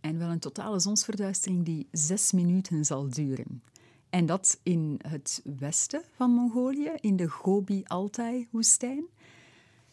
[0.00, 3.62] En wel een totale zonsverduistering die zes minuten zal duren.
[4.10, 9.04] En dat in het westen van Mongolië, in de Gobi-Altai-woestijn.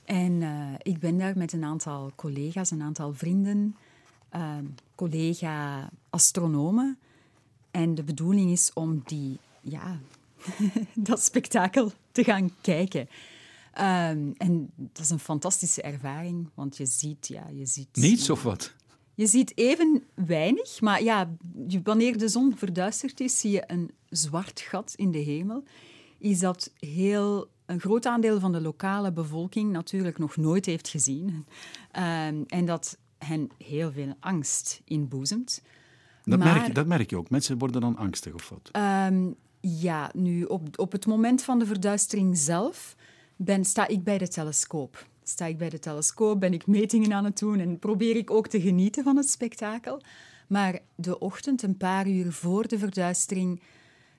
[0.05, 3.75] En uh, ik ben daar met een aantal collega's, een aantal vrienden,
[4.35, 4.57] uh,
[4.95, 6.97] collega-astronomen.
[7.73, 9.99] En de bedoeling is om die, ja,
[10.93, 13.01] dat spektakel te gaan kijken.
[13.01, 17.27] Um, en dat is een fantastische ervaring, want je ziet...
[17.27, 18.73] Ja, je ziet Niets of wat?
[19.15, 21.29] Je ziet even weinig, maar ja,
[21.83, 25.63] wanneer de zon verduisterd is, zie je een zwart gat in de hemel.
[26.17, 31.27] Is dat heel een groot aandeel van de lokale bevolking natuurlijk nog nooit heeft gezien.
[31.27, 35.61] Um, en dat hen heel veel angst inboezemt.
[36.23, 37.29] Dat, merk, je, dat merk je ook.
[37.29, 38.71] Mensen worden dan angstig of wat?
[39.11, 42.95] Um, ja, nu op, op het moment van de verduistering zelf
[43.35, 45.07] ben, sta ik bij de telescoop.
[45.23, 48.47] Sta ik bij de telescoop, ben ik metingen aan het doen en probeer ik ook
[48.47, 50.01] te genieten van het spektakel.
[50.47, 53.61] Maar de ochtend, een paar uur voor de verduistering,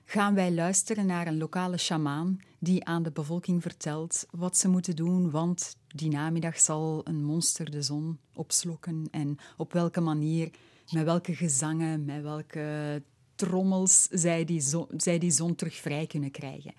[0.05, 4.95] gaan wij luisteren naar een lokale sjamaan die aan de bevolking vertelt wat ze moeten
[4.95, 10.49] doen, want die namiddag zal een monster de zon opslokken en op welke manier,
[10.91, 13.01] met welke gezangen, met welke
[13.35, 16.73] trommels zij die, zon, zij die zon terug vrij kunnen krijgen.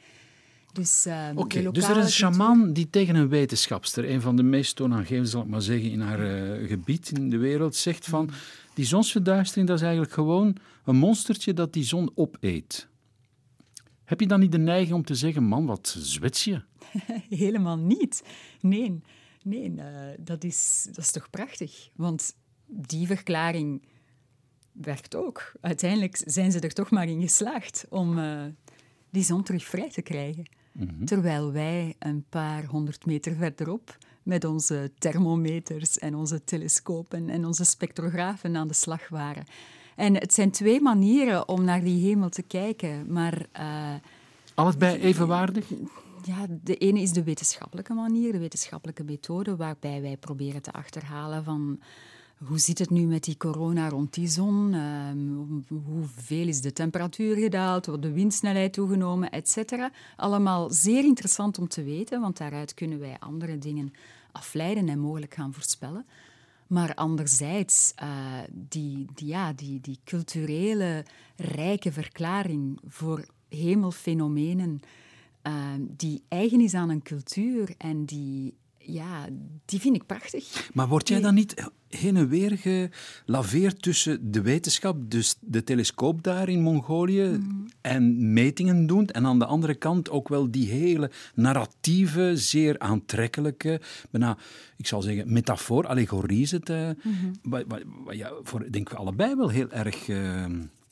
[0.72, 4.42] Dus, uh, Oké, dus er is een shaman die tegen een wetenschapster, een van de
[4.42, 8.30] meest toonaangevende, zal ik maar zeggen, in haar uh, gebied in de wereld, zegt van
[8.74, 12.88] die zonsverduistering, dat is eigenlijk gewoon een monstertje dat die zon opeet.
[14.04, 16.62] Heb je dan niet de neiging om te zeggen, man, wat zwets je?
[17.28, 18.22] Helemaal niet.
[18.60, 19.00] Nee,
[19.42, 19.84] nee uh,
[20.18, 21.88] dat, is, dat is toch prachtig.
[21.94, 22.34] Want
[22.66, 23.82] die verklaring
[24.80, 25.52] werkt ook.
[25.60, 28.44] Uiteindelijk zijn ze er toch maar in geslaagd om uh,
[29.10, 30.44] die zon terug vrij te krijgen.
[30.72, 31.04] Mhm.
[31.04, 37.64] Terwijl wij een paar honderd meter verderop met onze thermometers en onze telescopen en onze
[37.64, 39.44] spectrografen aan de slag waren.
[39.96, 43.46] En het zijn twee manieren om naar die hemel te kijken, maar...
[43.58, 43.94] Uh,
[44.54, 45.68] Allebei evenwaardig?
[46.24, 51.44] Ja, de ene is de wetenschappelijke manier, de wetenschappelijke methode, waarbij wij proberen te achterhalen
[51.44, 51.80] van
[52.44, 54.72] hoe zit het nu met die corona rond die zon?
[54.72, 55.10] Uh,
[55.86, 57.86] hoeveel is de temperatuur gedaald?
[57.86, 59.30] Wordt de windsnelheid toegenomen?
[59.30, 59.90] Etcetera.
[60.16, 63.92] Allemaal zeer interessant om te weten, want daaruit kunnen wij andere dingen
[64.32, 66.06] afleiden en mogelijk gaan voorspellen.
[66.66, 67.94] Maar anderzijds,
[68.50, 71.04] die, die, ja, die, die culturele
[71.36, 74.80] rijke verklaring voor hemelfenomenen,
[75.42, 78.54] uh, die eigen is aan een cultuur en die
[78.86, 79.28] ja,
[79.64, 80.70] die vind ik prachtig.
[80.72, 86.22] Maar word jij dan niet heen en weer gelaveerd tussen de wetenschap, dus de telescoop
[86.22, 87.66] daar in Mongolië, mhm.
[87.80, 93.80] en metingen doen, en aan de andere kant ook wel die hele narratieve, zeer aantrekkelijke,
[94.10, 94.36] bijna,
[94.76, 96.68] ik zal zeggen, metafoor, allegorie het,
[97.42, 97.64] waar,
[98.04, 100.08] waar, je voor, denk ik, allebei wel heel erg...
[100.08, 100.44] Uh,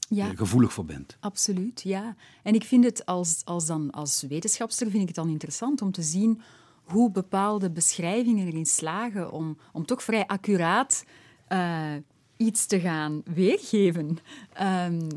[0.09, 0.33] ja.
[0.35, 1.17] gevoelig voor bent.
[1.21, 2.17] Absoluut, ja.
[2.43, 5.93] En ik vind het als, als, dan, als wetenschapster vind ik het dan interessant om
[5.93, 6.41] te zien
[6.85, 11.05] hoe bepaalde beschrijvingen erin slagen om, om toch vrij accuraat
[11.49, 11.93] uh,
[12.37, 14.19] iets te gaan weergeven.
[14.63, 15.09] Um,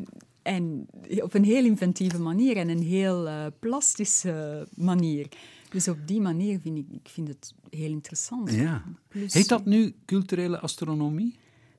[0.41, 0.87] en
[1.21, 5.27] op een heel inventieve manier en een heel uh, plastische manier.
[5.69, 8.51] Dus op die manier vind ik, ik vind het heel interessant.
[8.51, 8.83] Ja.
[9.07, 11.35] Plus, Heet dat nu culturele astronomie?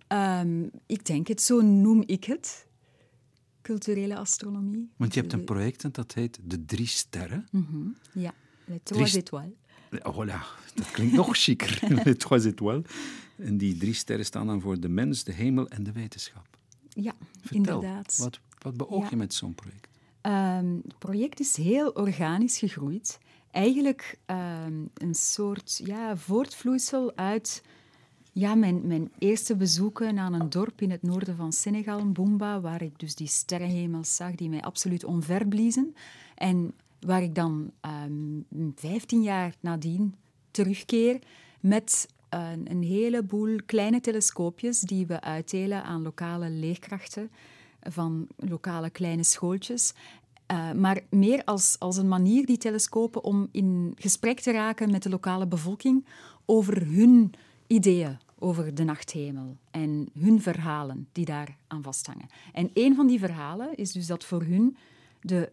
[0.09, 2.67] Um, ik denk het, zo noem ik het.
[3.63, 4.91] Culturele astronomie.
[4.97, 7.49] Want je hebt een project en dat heet De Drie Sterren.
[7.51, 7.97] Mm -hmm.
[8.13, 9.57] Ja, Les Trois Étoiles.
[10.03, 10.41] Oh, voilà,
[10.75, 11.79] dat klinkt nog chiquer.
[12.05, 12.85] Les trois étoiles.
[13.37, 16.47] En die drie sterren staan dan voor de mens, de hemel en de wetenschap.
[16.89, 17.13] Ja,
[17.51, 18.17] inderdaad.
[18.17, 19.89] Wat, wat beoog je met zo'n project?
[20.23, 23.19] Um, het project is heel organisch gegroeid.
[23.51, 27.63] Eigenlijk um, een soort ja, voortvloeisel uit
[28.33, 32.83] ja, mijn, mijn eerste bezoeken aan een dorp in het noorden van Senegal, Boomba, waar
[32.83, 35.95] ik dus die sterrenhemels zag die mij absoluut onverbliezen.
[36.35, 37.71] En waar ik dan
[38.07, 40.15] um, ehm, 15 jaar nadien
[40.51, 41.19] terugkeer
[41.61, 47.31] met een, een heleboel kleine telescoopjes die we uitdelen aan lokale leerkrachten
[47.81, 49.95] van lokale kleine schooltjes.
[50.53, 55.03] Uh, maar meer als, als een manier, die telescopen, om in gesprek te raken met
[55.03, 56.07] de lokale bevolking
[56.45, 57.33] over hun
[57.67, 62.29] ideeën over de nachthemel en hun verhalen die daar aan vasthangen.
[62.53, 64.77] En een van die verhalen is dus dat voor hun
[65.21, 65.53] de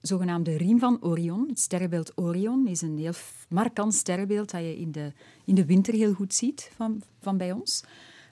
[0.00, 3.12] zogenaamde riem van Orion, het sterrenbeeld Orion, is een heel
[3.48, 5.12] markant sterrenbeeld dat je in de,
[5.44, 7.82] in de winter heel goed ziet van, van bij ons.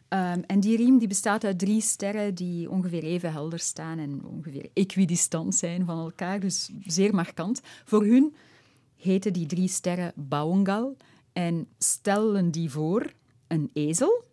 [0.09, 4.25] Um, en die riem die bestaat uit drie sterren die ongeveer even helder staan en
[4.25, 7.61] ongeveer equidistant zijn van elkaar, dus zeer markant.
[7.85, 8.35] Voor hun
[8.97, 10.97] heten die drie sterren Bauengal
[11.33, 13.13] en stellen die voor
[13.47, 14.25] een ezel,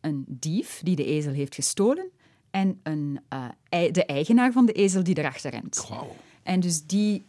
[0.00, 2.10] een dief die de ezel heeft gestolen
[2.50, 5.88] en een, uh, de eigenaar van de ezel die erachter rent.
[6.48, 7.26] En dus die,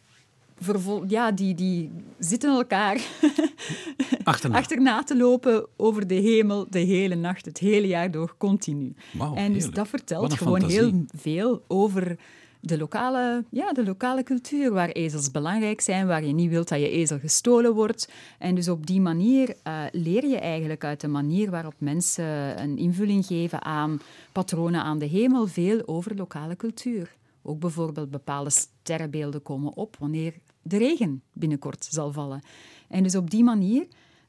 [1.07, 3.01] ja, die, die zitten elkaar
[4.24, 4.57] achterna.
[4.57, 8.93] achterna te lopen over de hemel de hele nacht, het hele jaar door, continu.
[9.11, 12.17] Wow, en dus dat vertelt gewoon heel veel over
[12.59, 16.80] de lokale, ja, de lokale cultuur, waar ezels belangrijk zijn, waar je niet wilt dat
[16.80, 18.11] je ezel gestolen wordt.
[18.38, 22.78] En dus op die manier uh, leer je eigenlijk uit de manier waarop mensen een
[22.78, 23.99] invulling geven aan
[24.32, 27.17] patronen aan de hemel veel over lokale cultuur.
[27.42, 32.42] Ook bijvoorbeeld bepaalde sterrenbeelden komen op wanneer de regen binnenkort zal vallen.
[32.88, 33.88] En dus op die manier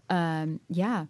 [0.08, 1.06] uh, ja,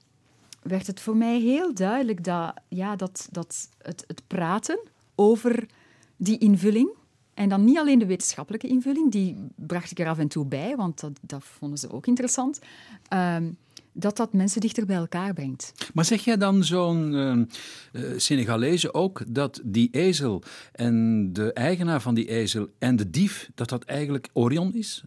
[0.63, 4.81] werd het voor mij heel duidelijk dat, ja, dat, dat het, het praten
[5.15, 5.69] over
[6.17, 6.99] die invulling
[7.35, 10.77] en dan niet alleen de wetenschappelijke invulling, die bracht ik er af en toe bij,
[10.77, 12.61] want dat, dat vonden ze ook interessant.
[13.09, 13.51] Ehm,
[13.93, 15.72] dat dat mensen dichter bij elkaar brengt.
[15.95, 22.14] Maar zeg jij dan zo'n uh, Senegalezen ook dat die ezel en de eigenaar van
[22.14, 25.05] die ezel en de dief, dat dat eigenlijk Orion is?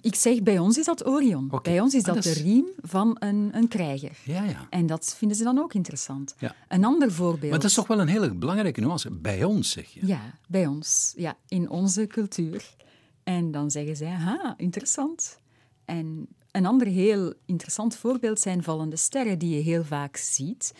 [0.00, 1.52] Ik zeg, bij ons is dat Orion.
[1.62, 4.18] Bij ons is ah, dat, de riem van een, een krijger.
[4.24, 4.66] Ja, ja.
[4.70, 6.34] En dat vinden ze dan ook interessant.
[6.38, 6.54] Ja.
[6.68, 7.50] Een ander voorbeeld...
[7.50, 9.10] Maar dat is toch wel een hele belangrijke nuance.
[9.10, 10.06] Bij ons, zeg je?
[10.06, 11.12] Ja, bij ons.
[11.16, 12.74] Ja, in onze cultuur.
[13.22, 15.38] En dan zeggen zij, ha, interessant.
[15.84, 20.72] En een ander heel interessant voorbeeld zijn vallende sterren, die je heel vaak ziet.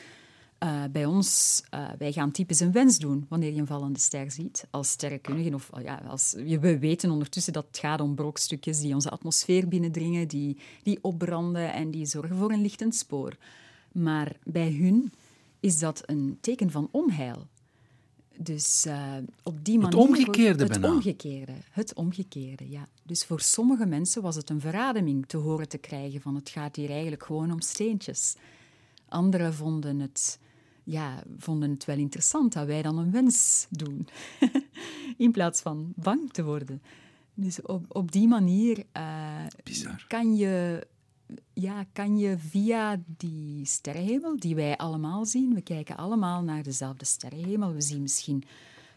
[0.64, 4.30] Uh, bij ons, uh, wij gaan typisch een wens doen wanneer je een vallende ster
[4.30, 5.54] ziet, als sterrenkundigen.
[5.54, 10.28] Of, ja, als, we weten ondertussen dat het gaat om brokstukjes die onze atmosfeer binnendringen,
[10.28, 13.36] die, die opbranden en die zorgen voor een lichtend spoor.
[13.92, 15.12] Maar bij hun
[15.60, 17.46] is dat een teken van onheil.
[18.40, 19.98] Dus uh, op die manier...
[19.98, 22.88] Het omgekeerde Het omgekeerde, het omgekeerde, ja.
[23.02, 26.76] Dus voor sommige mensen was het een verademing te horen te krijgen van het gaat
[26.76, 28.36] hier eigenlijk gewoon om steentjes.
[29.08, 30.38] Anderen vonden het,
[30.84, 34.08] ja, vonden het wel interessant dat wij dan een wens doen,
[35.16, 36.82] in plaats van bang te worden.
[37.34, 39.46] Dus op, op die manier uh,
[40.08, 40.86] kan je
[41.52, 47.04] ja, kan je via die sterrenhemel, die wij allemaal zien, we kijken allemaal naar dezelfde
[47.04, 48.44] sterrenhemel, we zien misschien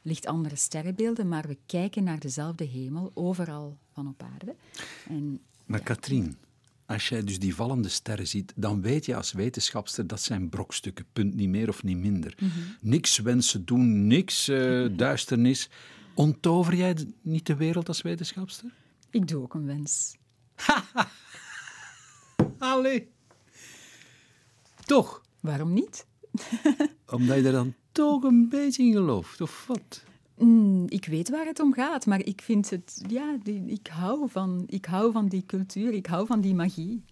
[0.02, 4.56] licht andere sterrenbeelden, maar we kijken naar dezelfde hemel overal van op aarde.
[5.08, 5.86] En, maar ja.
[5.86, 6.38] Katrien,
[6.86, 11.06] als jij dus die vallende sterren ziet, dan weet je als wetenschapster dat zijn brokstukken,
[11.14, 12.36] punt niet meer of niet minder.
[12.40, 12.76] Mm -hmm.
[12.82, 15.70] Niks wensen doen, niks uh, duisternis.
[16.14, 18.72] Onttover jij niet de wereld als wetenschapster?
[19.10, 20.16] Ik doe ook een wens.
[22.62, 23.12] Allee.
[24.86, 25.22] Toch?
[25.40, 26.06] Waarom niet?
[27.16, 30.04] Omdat je er dan toch een beetje in gelooft, of wat?
[30.38, 33.04] Mm, ik weet waar het om gaat, maar ik vind het...
[33.08, 37.04] Ja, die, ik, hou van, ik hou van die cultuur, ik hou van die magie.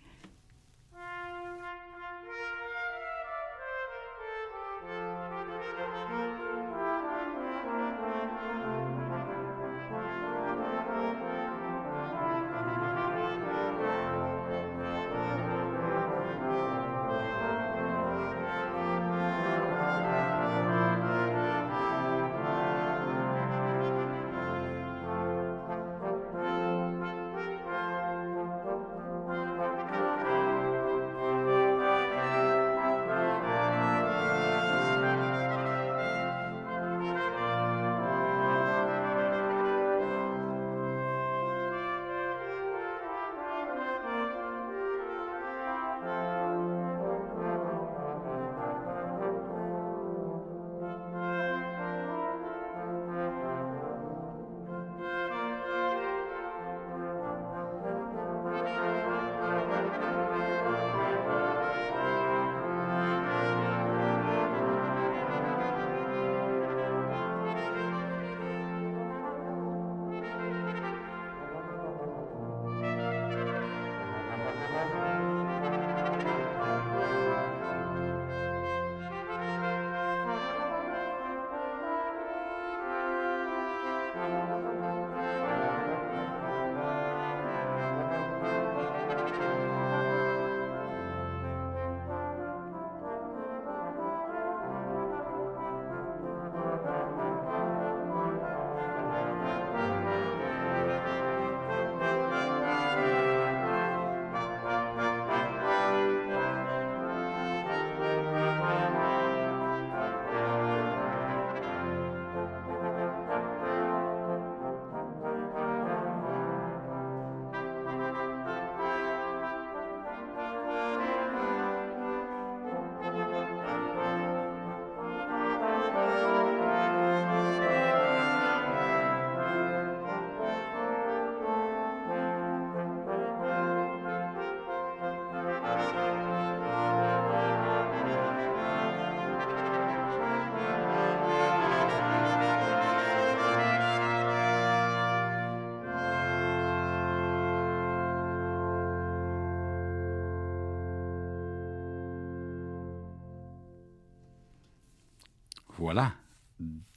[155.79, 156.15] Voilà.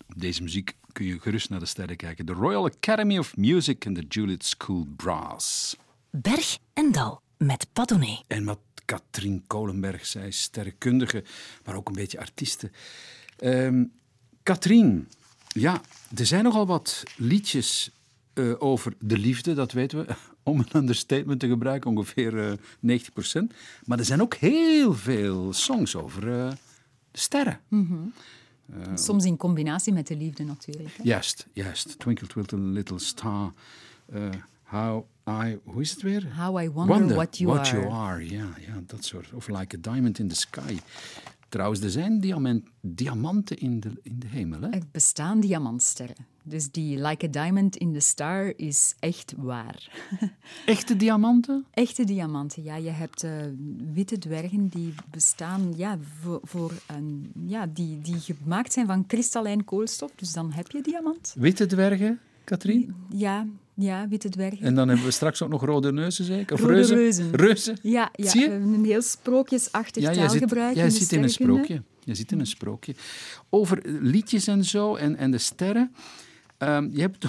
[0.09, 2.27] Op deze muziek kun je gerust naar de sterren kijken.
[2.27, 5.77] De Royal Academy of Music en de Juliet School Brass.
[6.11, 8.23] Berg en Dal met Padone.
[8.27, 11.25] En wat Katrien Kolenberg zei, sterrenkundige,
[11.65, 12.71] maar ook een beetje artieste.
[13.45, 13.93] Um,
[14.43, 15.09] Katrien,
[15.49, 15.81] ja,
[16.15, 17.91] er zijn nogal wat liedjes
[18.35, 20.15] uh, over de liefde, dat weten we.
[20.51, 23.57] Om een understatement te gebruiken, ongeveer uh, 90%.
[23.85, 26.51] Maar er zijn ook heel veel songs over uh,
[27.11, 27.61] de sterren.
[27.69, 28.13] Mm -hmm.
[28.95, 30.97] Soms in combinatie met de liefde natuurlijk.
[30.97, 31.03] Hè?
[31.03, 31.99] Juist, juist.
[31.99, 33.53] Twinkle, twinkle, little star.
[34.63, 36.35] how I, hoe is het weer?
[36.37, 37.81] How I wonder, wonder what you what are.
[37.81, 39.33] you are, ja, ja, dat soort.
[39.33, 40.79] Of like a diamond in the sky.
[41.53, 44.61] Trouwens, er zijn diamant, diamanten in de, in de hemel.
[44.61, 44.69] Hè?
[44.69, 46.27] Er bestaan diamantsterren.
[46.43, 50.09] Dus die Like a Diamond in the Star is echt waar.
[50.67, 51.65] Echte diamanten?
[51.71, 52.77] Echte diamanten, ja.
[52.77, 53.31] Je hebt uh,
[53.93, 59.65] witte dwergen die bestaan ja, voor, voor een, ja, die, die gemaakt zijn van kristallijn
[59.65, 60.11] koolstof.
[60.17, 61.35] Dus dan heb je diamant.
[61.39, 62.95] Witte dwergen, Katrien?
[63.11, 64.67] Ja, ja, witte dwergen.
[64.67, 66.55] En dan hebben we straks ook nog rode neuzen, zeker?
[66.55, 66.97] Of rode reuzen?
[66.97, 67.35] reuzen.
[67.35, 67.79] Reuzen?
[67.83, 68.29] Ja, ja.
[68.31, 68.47] Zie je?
[68.47, 71.83] we hebben een heel sprookjesachtig Ja, jij zit, taalgebruik jij de zit in een sprookje.
[72.05, 72.95] Je zit in een sprookje.
[73.51, 75.95] Over liedjes en zo en, en de sterren.
[76.59, 77.27] Ehm, je hebt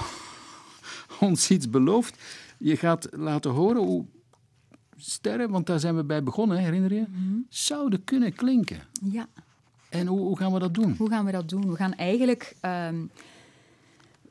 [1.20, 2.18] ons iets beloofd.
[2.58, 4.06] Je gaat laten horen hoe
[4.98, 7.06] sterren, want daar zijn we bij begonnen, herinner je?
[7.50, 8.80] Zouden kunnen klinken.
[9.12, 9.28] Ja.
[9.90, 10.96] En hoe, hoe gaan we dat doen?
[10.98, 11.70] Hoe gaan we dat doen?
[11.70, 12.56] We gaan eigenlijk...
[12.60, 12.96] ehm,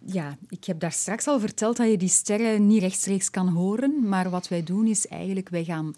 [0.06, 4.08] ja, ik heb daar straks al verteld dat je die sterren niet rechtstreeks kan horen.
[4.08, 5.94] Maar wat wij doen is eigenlijk, wij gaan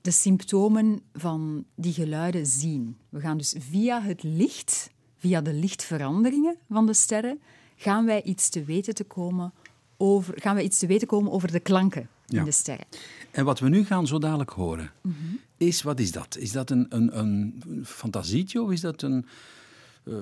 [0.00, 2.96] de symptomen van die geluiden zien.
[3.08, 7.40] We gaan dus via het licht, via de lichtveranderingen van de sterren,
[7.76, 9.52] gaan wij iets te weten, te komen
[9.96, 12.38] over, gaan wij iets te weten komen over de klanken Ja.
[12.38, 12.86] in de sterren.
[13.30, 14.90] En wat we nu gaan zo dadelijk horen,
[15.56, 16.36] is, wat is dat?
[16.36, 19.26] Is dat een, een, een fantasietje of is dat een
[20.06, 20.14] eh,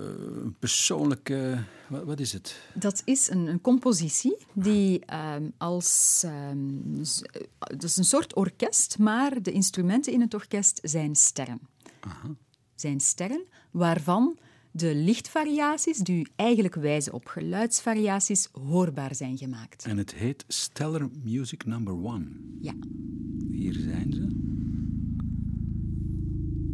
[0.59, 1.65] persoonlijke...
[1.89, 2.61] Wat, wat is het?
[2.75, 6.23] Dat is een, een compositie die ehm, als...
[6.27, 6.33] eh,
[7.59, 11.61] dat is een soort orkest, maar de instrumenten in het orkest zijn sterren.
[12.75, 14.37] Zijn sterren waarvan
[14.71, 19.85] de lichtvariaties, die eigenlijk wijzen op geluidsvariaties, hoorbaar zijn gemaakt.
[19.85, 22.27] En het heet Stellar Music Number One.
[22.61, 22.75] Ja,
[23.51, 24.21] Hier zijn ze.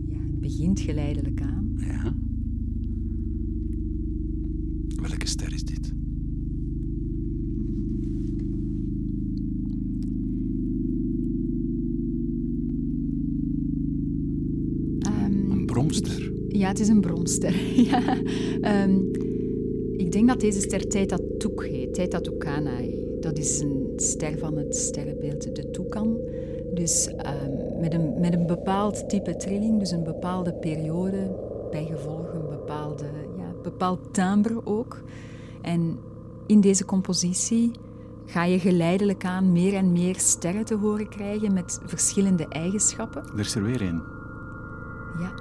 [0.08, 1.74] ja het begint geleidelijk aan.
[1.76, 2.14] Ja.
[4.96, 5.92] Welke ster is dit?
[14.98, 16.32] Ehm, Een bromster.
[16.48, 17.54] Ja, het is een bromster.
[17.90, 18.18] ja.
[18.60, 18.98] Ehm,
[19.96, 23.18] ik denk dat deze ster Theta Toek heet, Tucanae.
[23.20, 26.18] Dat is een ster van het sterrenbeeld de Toucan.
[26.74, 31.36] Dus ehm, met, een, met een bepaald type trilling, dus een bepaalde periode,
[31.70, 33.04] bijgevolg een bepaalde,
[33.62, 35.00] bepaald timbre ook.
[35.62, 35.98] En
[36.46, 37.70] in deze compositie
[38.26, 43.22] ga je geleidelijk aan meer en meer sterren te horen krijgen met verschillende eigenschappen.
[43.32, 44.02] Er is er weer een.
[45.20, 45.32] Ja,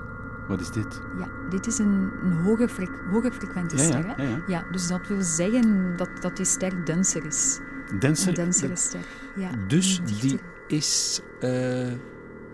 [0.48, 1.02] Wat is dit?
[1.20, 4.16] ja, dit is een, een hoger, frek- hoger frequente Ja, ja, ster.
[4.16, 4.24] hè?
[4.24, 4.66] ja, ja.
[4.72, 7.60] dus dat wil zeggen dat, dat die ster denser is.
[8.00, 8.28] Denser.
[8.30, 9.06] Een densere ster.
[9.36, 11.22] Ja, Dus die is...
[11.40, 11.88] eh,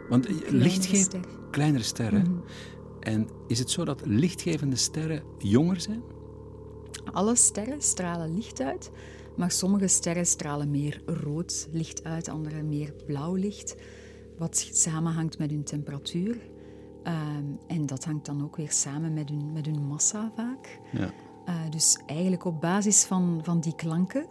[0.09, 1.19] want kleinere ster.
[1.19, 1.27] Mhm.
[1.51, 2.41] Kleinere sterren.
[3.05, 6.03] En is het zo dat lichtgevende sterren jonger zijn?
[7.11, 8.91] Alle sterren stralen licht uit,
[9.35, 13.75] maar sommige sterren stralen meer rood licht uit, andere meer blauw licht,
[14.37, 16.37] wat samenhangt met hun temperatuur.
[17.03, 20.79] Ehm, en dat hangt dan ook weer samen met hun, met hun massa vaak.
[20.91, 21.13] Ja.
[21.45, 24.25] Eh, dus eigenlijk op basis van, van die klanken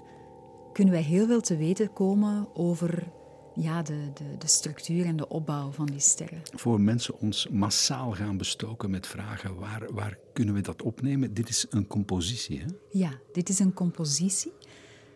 [0.72, 3.12] kunnen wij heel veel te weten komen over
[3.54, 6.40] ja, de, de, de structuur en de opbouw van die sterren.
[6.54, 11.34] Voor mensen ons massaal gaan bestoken met vragen, waar, waar kunnen we dat opnemen?
[11.34, 12.66] Dit is een compositie, hè?
[12.90, 14.52] Ja, dit is een compositie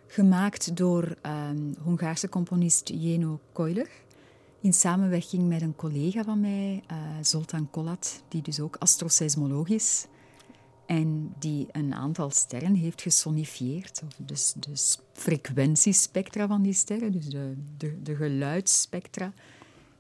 [0.07, 3.89] gemaakt door ehm Hongaarse componist Jeno Koiler
[4.61, 10.07] in samenwerking met een collega van mij, eh, Zoltan Kolat, die dus ook astroseismoloog is
[10.89, 17.27] en die een aantal sterren heeft gesonifieerd, of dus de frequentiespectra van die sterren, dus
[17.27, 19.33] de, de, de geluidsspectra,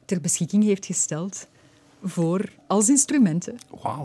[0.05, 1.49] ter beschikking heeft gesteld
[2.03, 3.57] voor, als instrumenten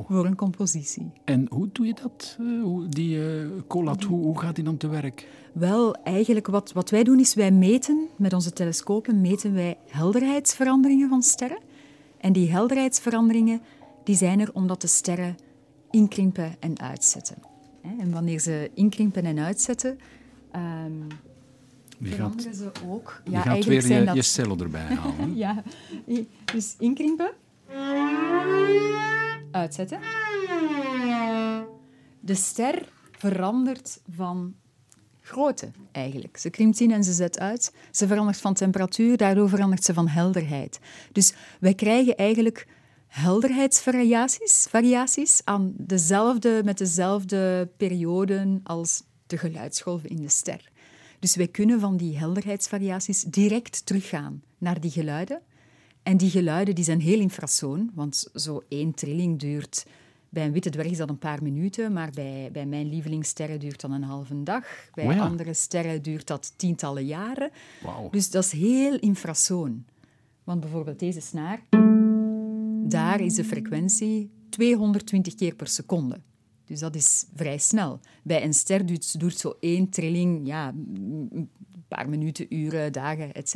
[0.07, 1.11] voor een compositie.
[1.23, 2.37] En hoe doe je dat?
[2.39, 3.19] eh, hoe, die
[3.67, 5.27] collat, hoe, hoe gaat die dan te werk?
[5.53, 11.09] Wel, eigenlijk wat, wat wij doen is wij meten, met onze telescopen meten wij helderheidsveranderingen
[11.09, 11.59] van sterren.
[12.17, 13.61] En die helderheidsveranderingen
[14.03, 15.35] die zijn er omdat de sterren
[15.93, 17.35] inkrimpen en uitzetten.
[17.99, 19.99] En wanneer ze inkrimpen en uitzetten,
[20.51, 20.99] ehm,
[21.97, 23.21] Je gaat, veranderen ze ook.
[23.23, 24.15] je Ja, gaat eigenlijk weer je, dat...
[24.15, 25.35] je cellen erbij halen.
[25.45, 25.63] Ja,
[26.53, 27.31] dus inkrimpen.
[29.51, 29.99] Uitzetten.
[32.19, 34.53] de ster verandert van
[35.21, 36.37] grootte eigenlijk.
[36.37, 37.73] Ze krimpt in en ze zet uit.
[37.91, 40.79] Ze verandert van temperatuur, daardoor verandert ze van helderheid.
[41.11, 42.67] Dus wij krijgen eigenlijk
[43.13, 50.71] helderheidsvariaties variaties aan dezelfde, met dezelfde perioden als de geluidsgolven in de ster.
[51.19, 55.41] Dus wij kunnen van die helderheidsvariaties direct teruggaan naar die geluiden.
[56.03, 59.85] En die geluiden die zijn heel infrasoon, want zo één trilling duurt
[60.29, 63.81] bij een witte dwerg is dat een paar minuten, maar bij, bij mijn lievelingssterren duurt
[63.81, 64.65] dat een halve dag.
[64.93, 65.19] Bij Oh ja.
[65.19, 67.51] andere sterren duurt dat tientallen jaren.
[68.11, 69.85] Dus dat is heel infrasoon.
[70.43, 71.61] Want bijvoorbeeld deze snaar,
[72.89, 76.21] daar is de frequentie 220 keer per seconde.
[76.65, 77.99] Dus dat is vrij snel.
[78.23, 81.49] Bij een ster duurt, duurt zo één trilling ja, een
[81.87, 83.55] paar minuten, uren, dagen, etc.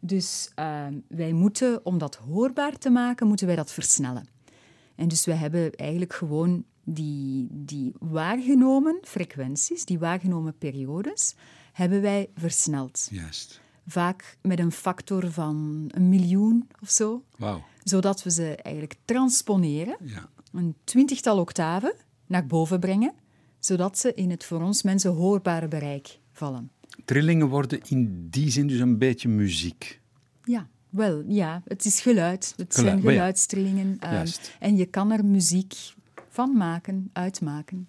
[0.00, 4.28] Dus eh, wij moeten, om dat hoorbaar te maken, moeten wij dat versnellen.
[4.94, 11.34] En dus wij hebben eigenlijk gewoon die, die waargenomen frequenties, die waargenomen periodes,
[11.72, 13.08] hebben wij versneld.
[13.10, 13.60] Juist.
[13.86, 17.64] Vaak met een factor van een miljoen of zo, Wauw.
[17.88, 20.28] Zodat we ze eigenlijk transponeren, Ja.
[20.52, 21.94] een twintigtal octaven
[22.26, 23.12] naar boven brengen,
[23.58, 26.70] zodat ze in het voor ons mensen hoorbare bereik vallen.
[27.04, 30.00] Trillingen worden in die zin dus een beetje muziek.
[30.44, 32.54] Ja, wel, ja, het is geluid.
[32.56, 33.10] Het Geluid, zijn ja.
[33.10, 33.96] geluidstrillingen.
[34.00, 34.26] ehm,
[34.60, 35.74] en je kan er muziek
[36.30, 37.88] van maken, uitmaken.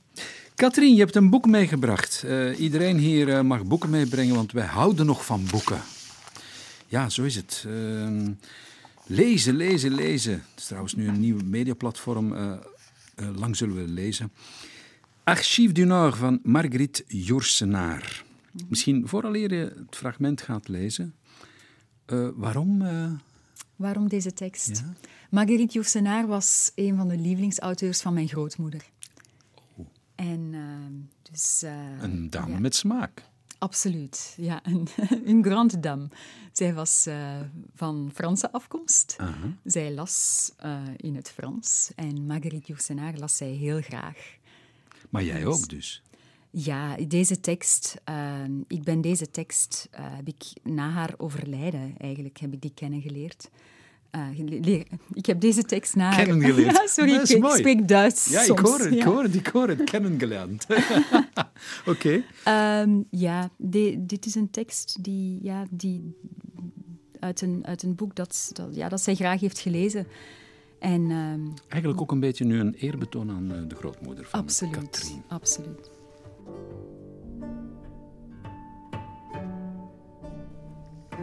[0.55, 2.23] Katrien, je hebt een boek meegebracht.
[2.25, 5.81] Eh, iedereen hier eh, mag boeken meebrengen, want wij houden nog van boeken.
[6.87, 7.63] Ja, zo is het.
[7.67, 8.31] Ehm,
[9.07, 10.33] lezen, lezen, lezen.
[10.33, 12.33] Het is trouwens nu een nieuw mediaplatform.
[12.33, 12.51] eh,
[13.15, 14.31] eh, lang zullen we lezen.
[15.23, 18.25] Archief du Nord van Marguerite Joursenaar.
[18.67, 21.15] Misschien vooraleer je het fragment gaat lezen.
[22.05, 22.83] eh, waarom?
[23.75, 24.67] Waarom deze tekst?
[24.67, 24.93] Ja.
[25.29, 28.81] Marguerite Yourcenar was een van de lievelingsauteurs van mijn grootmoeder.
[30.15, 30.93] En ehm,
[31.31, 31.63] dus...
[32.01, 32.59] een dame ja.
[32.59, 33.23] met smaak.
[33.57, 34.65] Absoluut, ja.
[34.65, 34.87] Een,
[35.25, 36.07] een grande dame.
[36.51, 37.39] Zij was eh,
[37.75, 39.15] van Franse afkomst.
[39.17, 39.53] Aha.
[39.63, 44.17] Zij las eh, in het Frans en Marguerite Yourcenar las zij heel graag.
[45.09, 46.01] Maar jij ook dus.
[46.49, 52.53] Ja, deze tekst, eh, ik ben deze tekst, heb ik na haar overlijden eigenlijk, heb
[52.53, 53.49] ik die kennen geleerd.
[54.11, 54.77] Eh,
[55.13, 56.75] ik heb deze tekst na Kennen geleerd.
[56.77, 59.67] Ja, sorry, ik, ik spreek Duits Ja, ik hoor het, ik hoor het, ik hoor
[59.67, 59.83] het.
[59.83, 60.65] Kennengelernd.
[61.85, 62.23] Oké.
[62.43, 66.15] Ehm, ja, di- dit is een tekst die, ja, die
[67.19, 70.07] uit, een, uit een boek dat, dat, ja, dat zij graag heeft gelezen.
[70.79, 74.73] En ehm, Eigenlijk ook een beetje nu een eerbetoon aan eh, de grootmoeder van absoluut,
[74.73, 75.23] Katrien.
[75.27, 75.89] absoluut.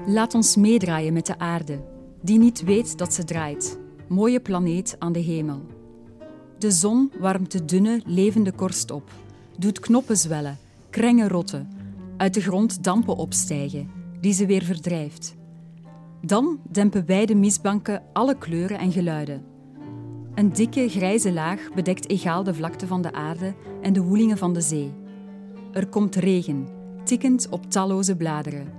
[0.06, 1.80] Laat ons meedraaien met de aarde,
[2.24, 3.78] die niet weet dat ze draait.
[4.08, 5.60] Mooie planeet aan de hemel.
[6.58, 9.10] De zon warmt de dunne, levende korst op,
[9.58, 10.58] doet knoppen zwellen,
[10.90, 11.68] krengen rotten,
[12.16, 15.34] uit de grond dampen opstijgen, die ze weer verdrijft.
[16.20, 19.44] Dan dempen wijde mistbanken alle kleuren en geluiden.
[20.34, 24.52] Een dikke, grijze laag bedekt egaal de vlakte van de aarde en de woelingen van
[24.52, 24.92] de zee.
[25.72, 26.66] Er komt regen,
[27.02, 28.72] tikkend op talloze bladeren.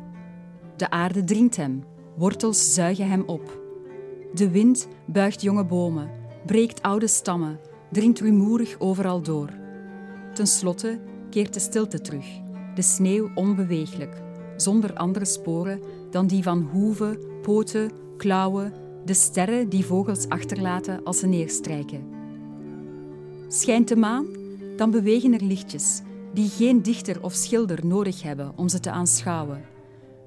[0.76, 1.84] De aarde dringt hem,
[2.18, 3.59] wortels zuigen hem op.
[4.34, 6.09] De wind buigt jonge bomen,
[6.45, 7.59] breekt oude stammen,
[7.91, 9.49] dringt rumoerig overal door.
[10.34, 10.99] Ten slotte
[11.30, 12.26] keert de stilte terug,
[12.76, 14.22] de sneeuw onbeweeglijk,
[14.55, 15.80] zonder andere sporen
[16.11, 18.74] dan die van hoeven, poten, klauwen,
[19.05, 22.03] de sterren die vogels achterlaten als ze neerstrijken.
[23.47, 24.26] Schijnt de maan,
[24.78, 26.01] dan bewegen er lichtjes
[26.34, 29.74] die geen dichter of schilder nodig hebben om ze te aanschouwen.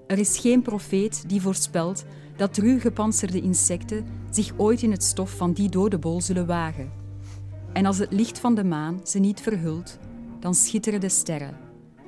[0.09, 2.05] Er is geen profeet die voorspelt
[2.37, 6.93] dat ruw gepantserde insecten zich ooit in het stof van die dode bol zullen wagen.
[7.73, 9.99] En als het licht van de maan ze niet verhult,
[10.41, 11.57] dan schitteren de sterren,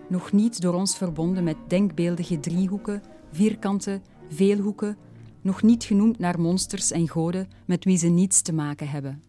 [0.09, 4.97] nog niet door ons verbonden met denkbeeldige driehoeken, vierkanten, veelhoeken,
[5.41, 9.23] nog niet genoemd naar monsters en goden met wie ze niets te maken hebben.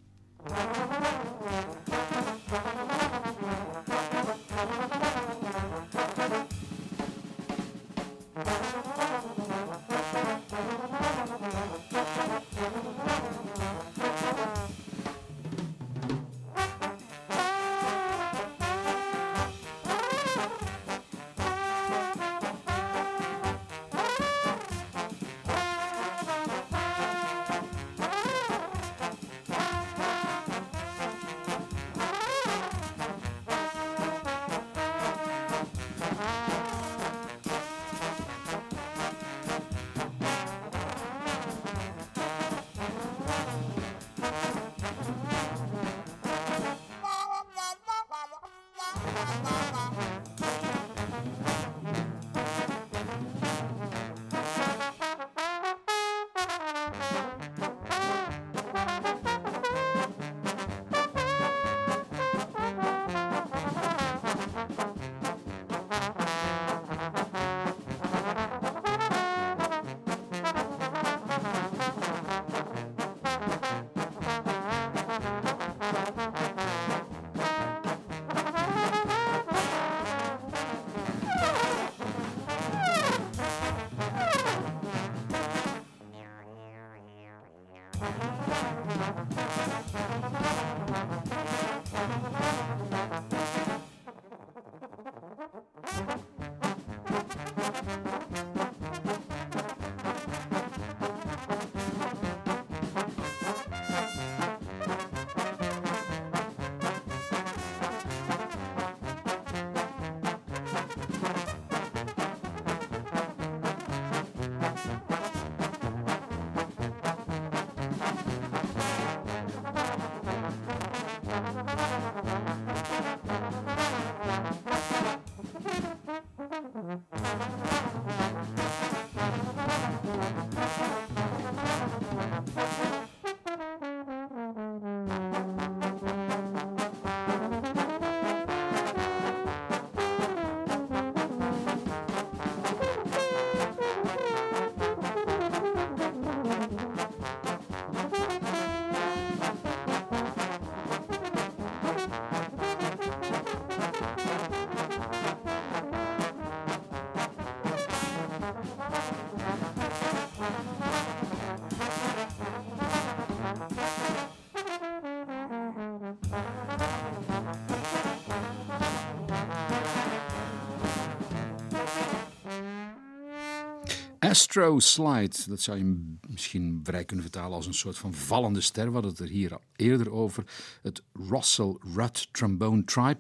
[174.32, 178.86] Astro Slide, dat zou je misschien vrij kunnen vertalen als een soort van vallende ster.
[178.86, 180.44] We hadden het er hier eerder over.
[180.82, 183.18] Het Russell Rudd Trombone Tribe.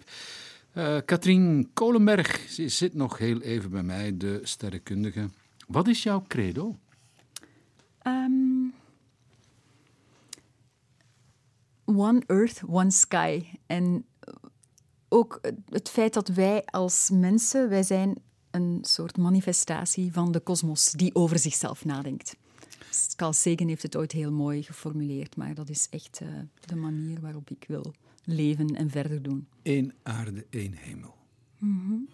[0.73, 5.29] Uh, Katrien Kolenberg, ze zit nog heel even bij mij, de sterrenkundige.
[5.67, 6.77] Wat is jouw credo?
[8.07, 8.73] Um,
[11.85, 13.45] one Earth, One Sky.
[13.65, 14.05] En
[15.09, 15.39] ook
[15.69, 18.21] het feit dat wij als mensen, wij zijn
[18.51, 22.35] een soort manifestatie van de kosmos die over zichzelf nadenkt.
[23.15, 26.27] Carl Sagan heeft het ooit heel mooi geformuleerd, maar dat is echt uh,
[26.65, 27.93] de manier waarop ik wil
[28.23, 29.47] leven en verder doen.
[29.63, 31.15] Eén aarde, één hemel.
[31.57, 32.09] Mm -hmm.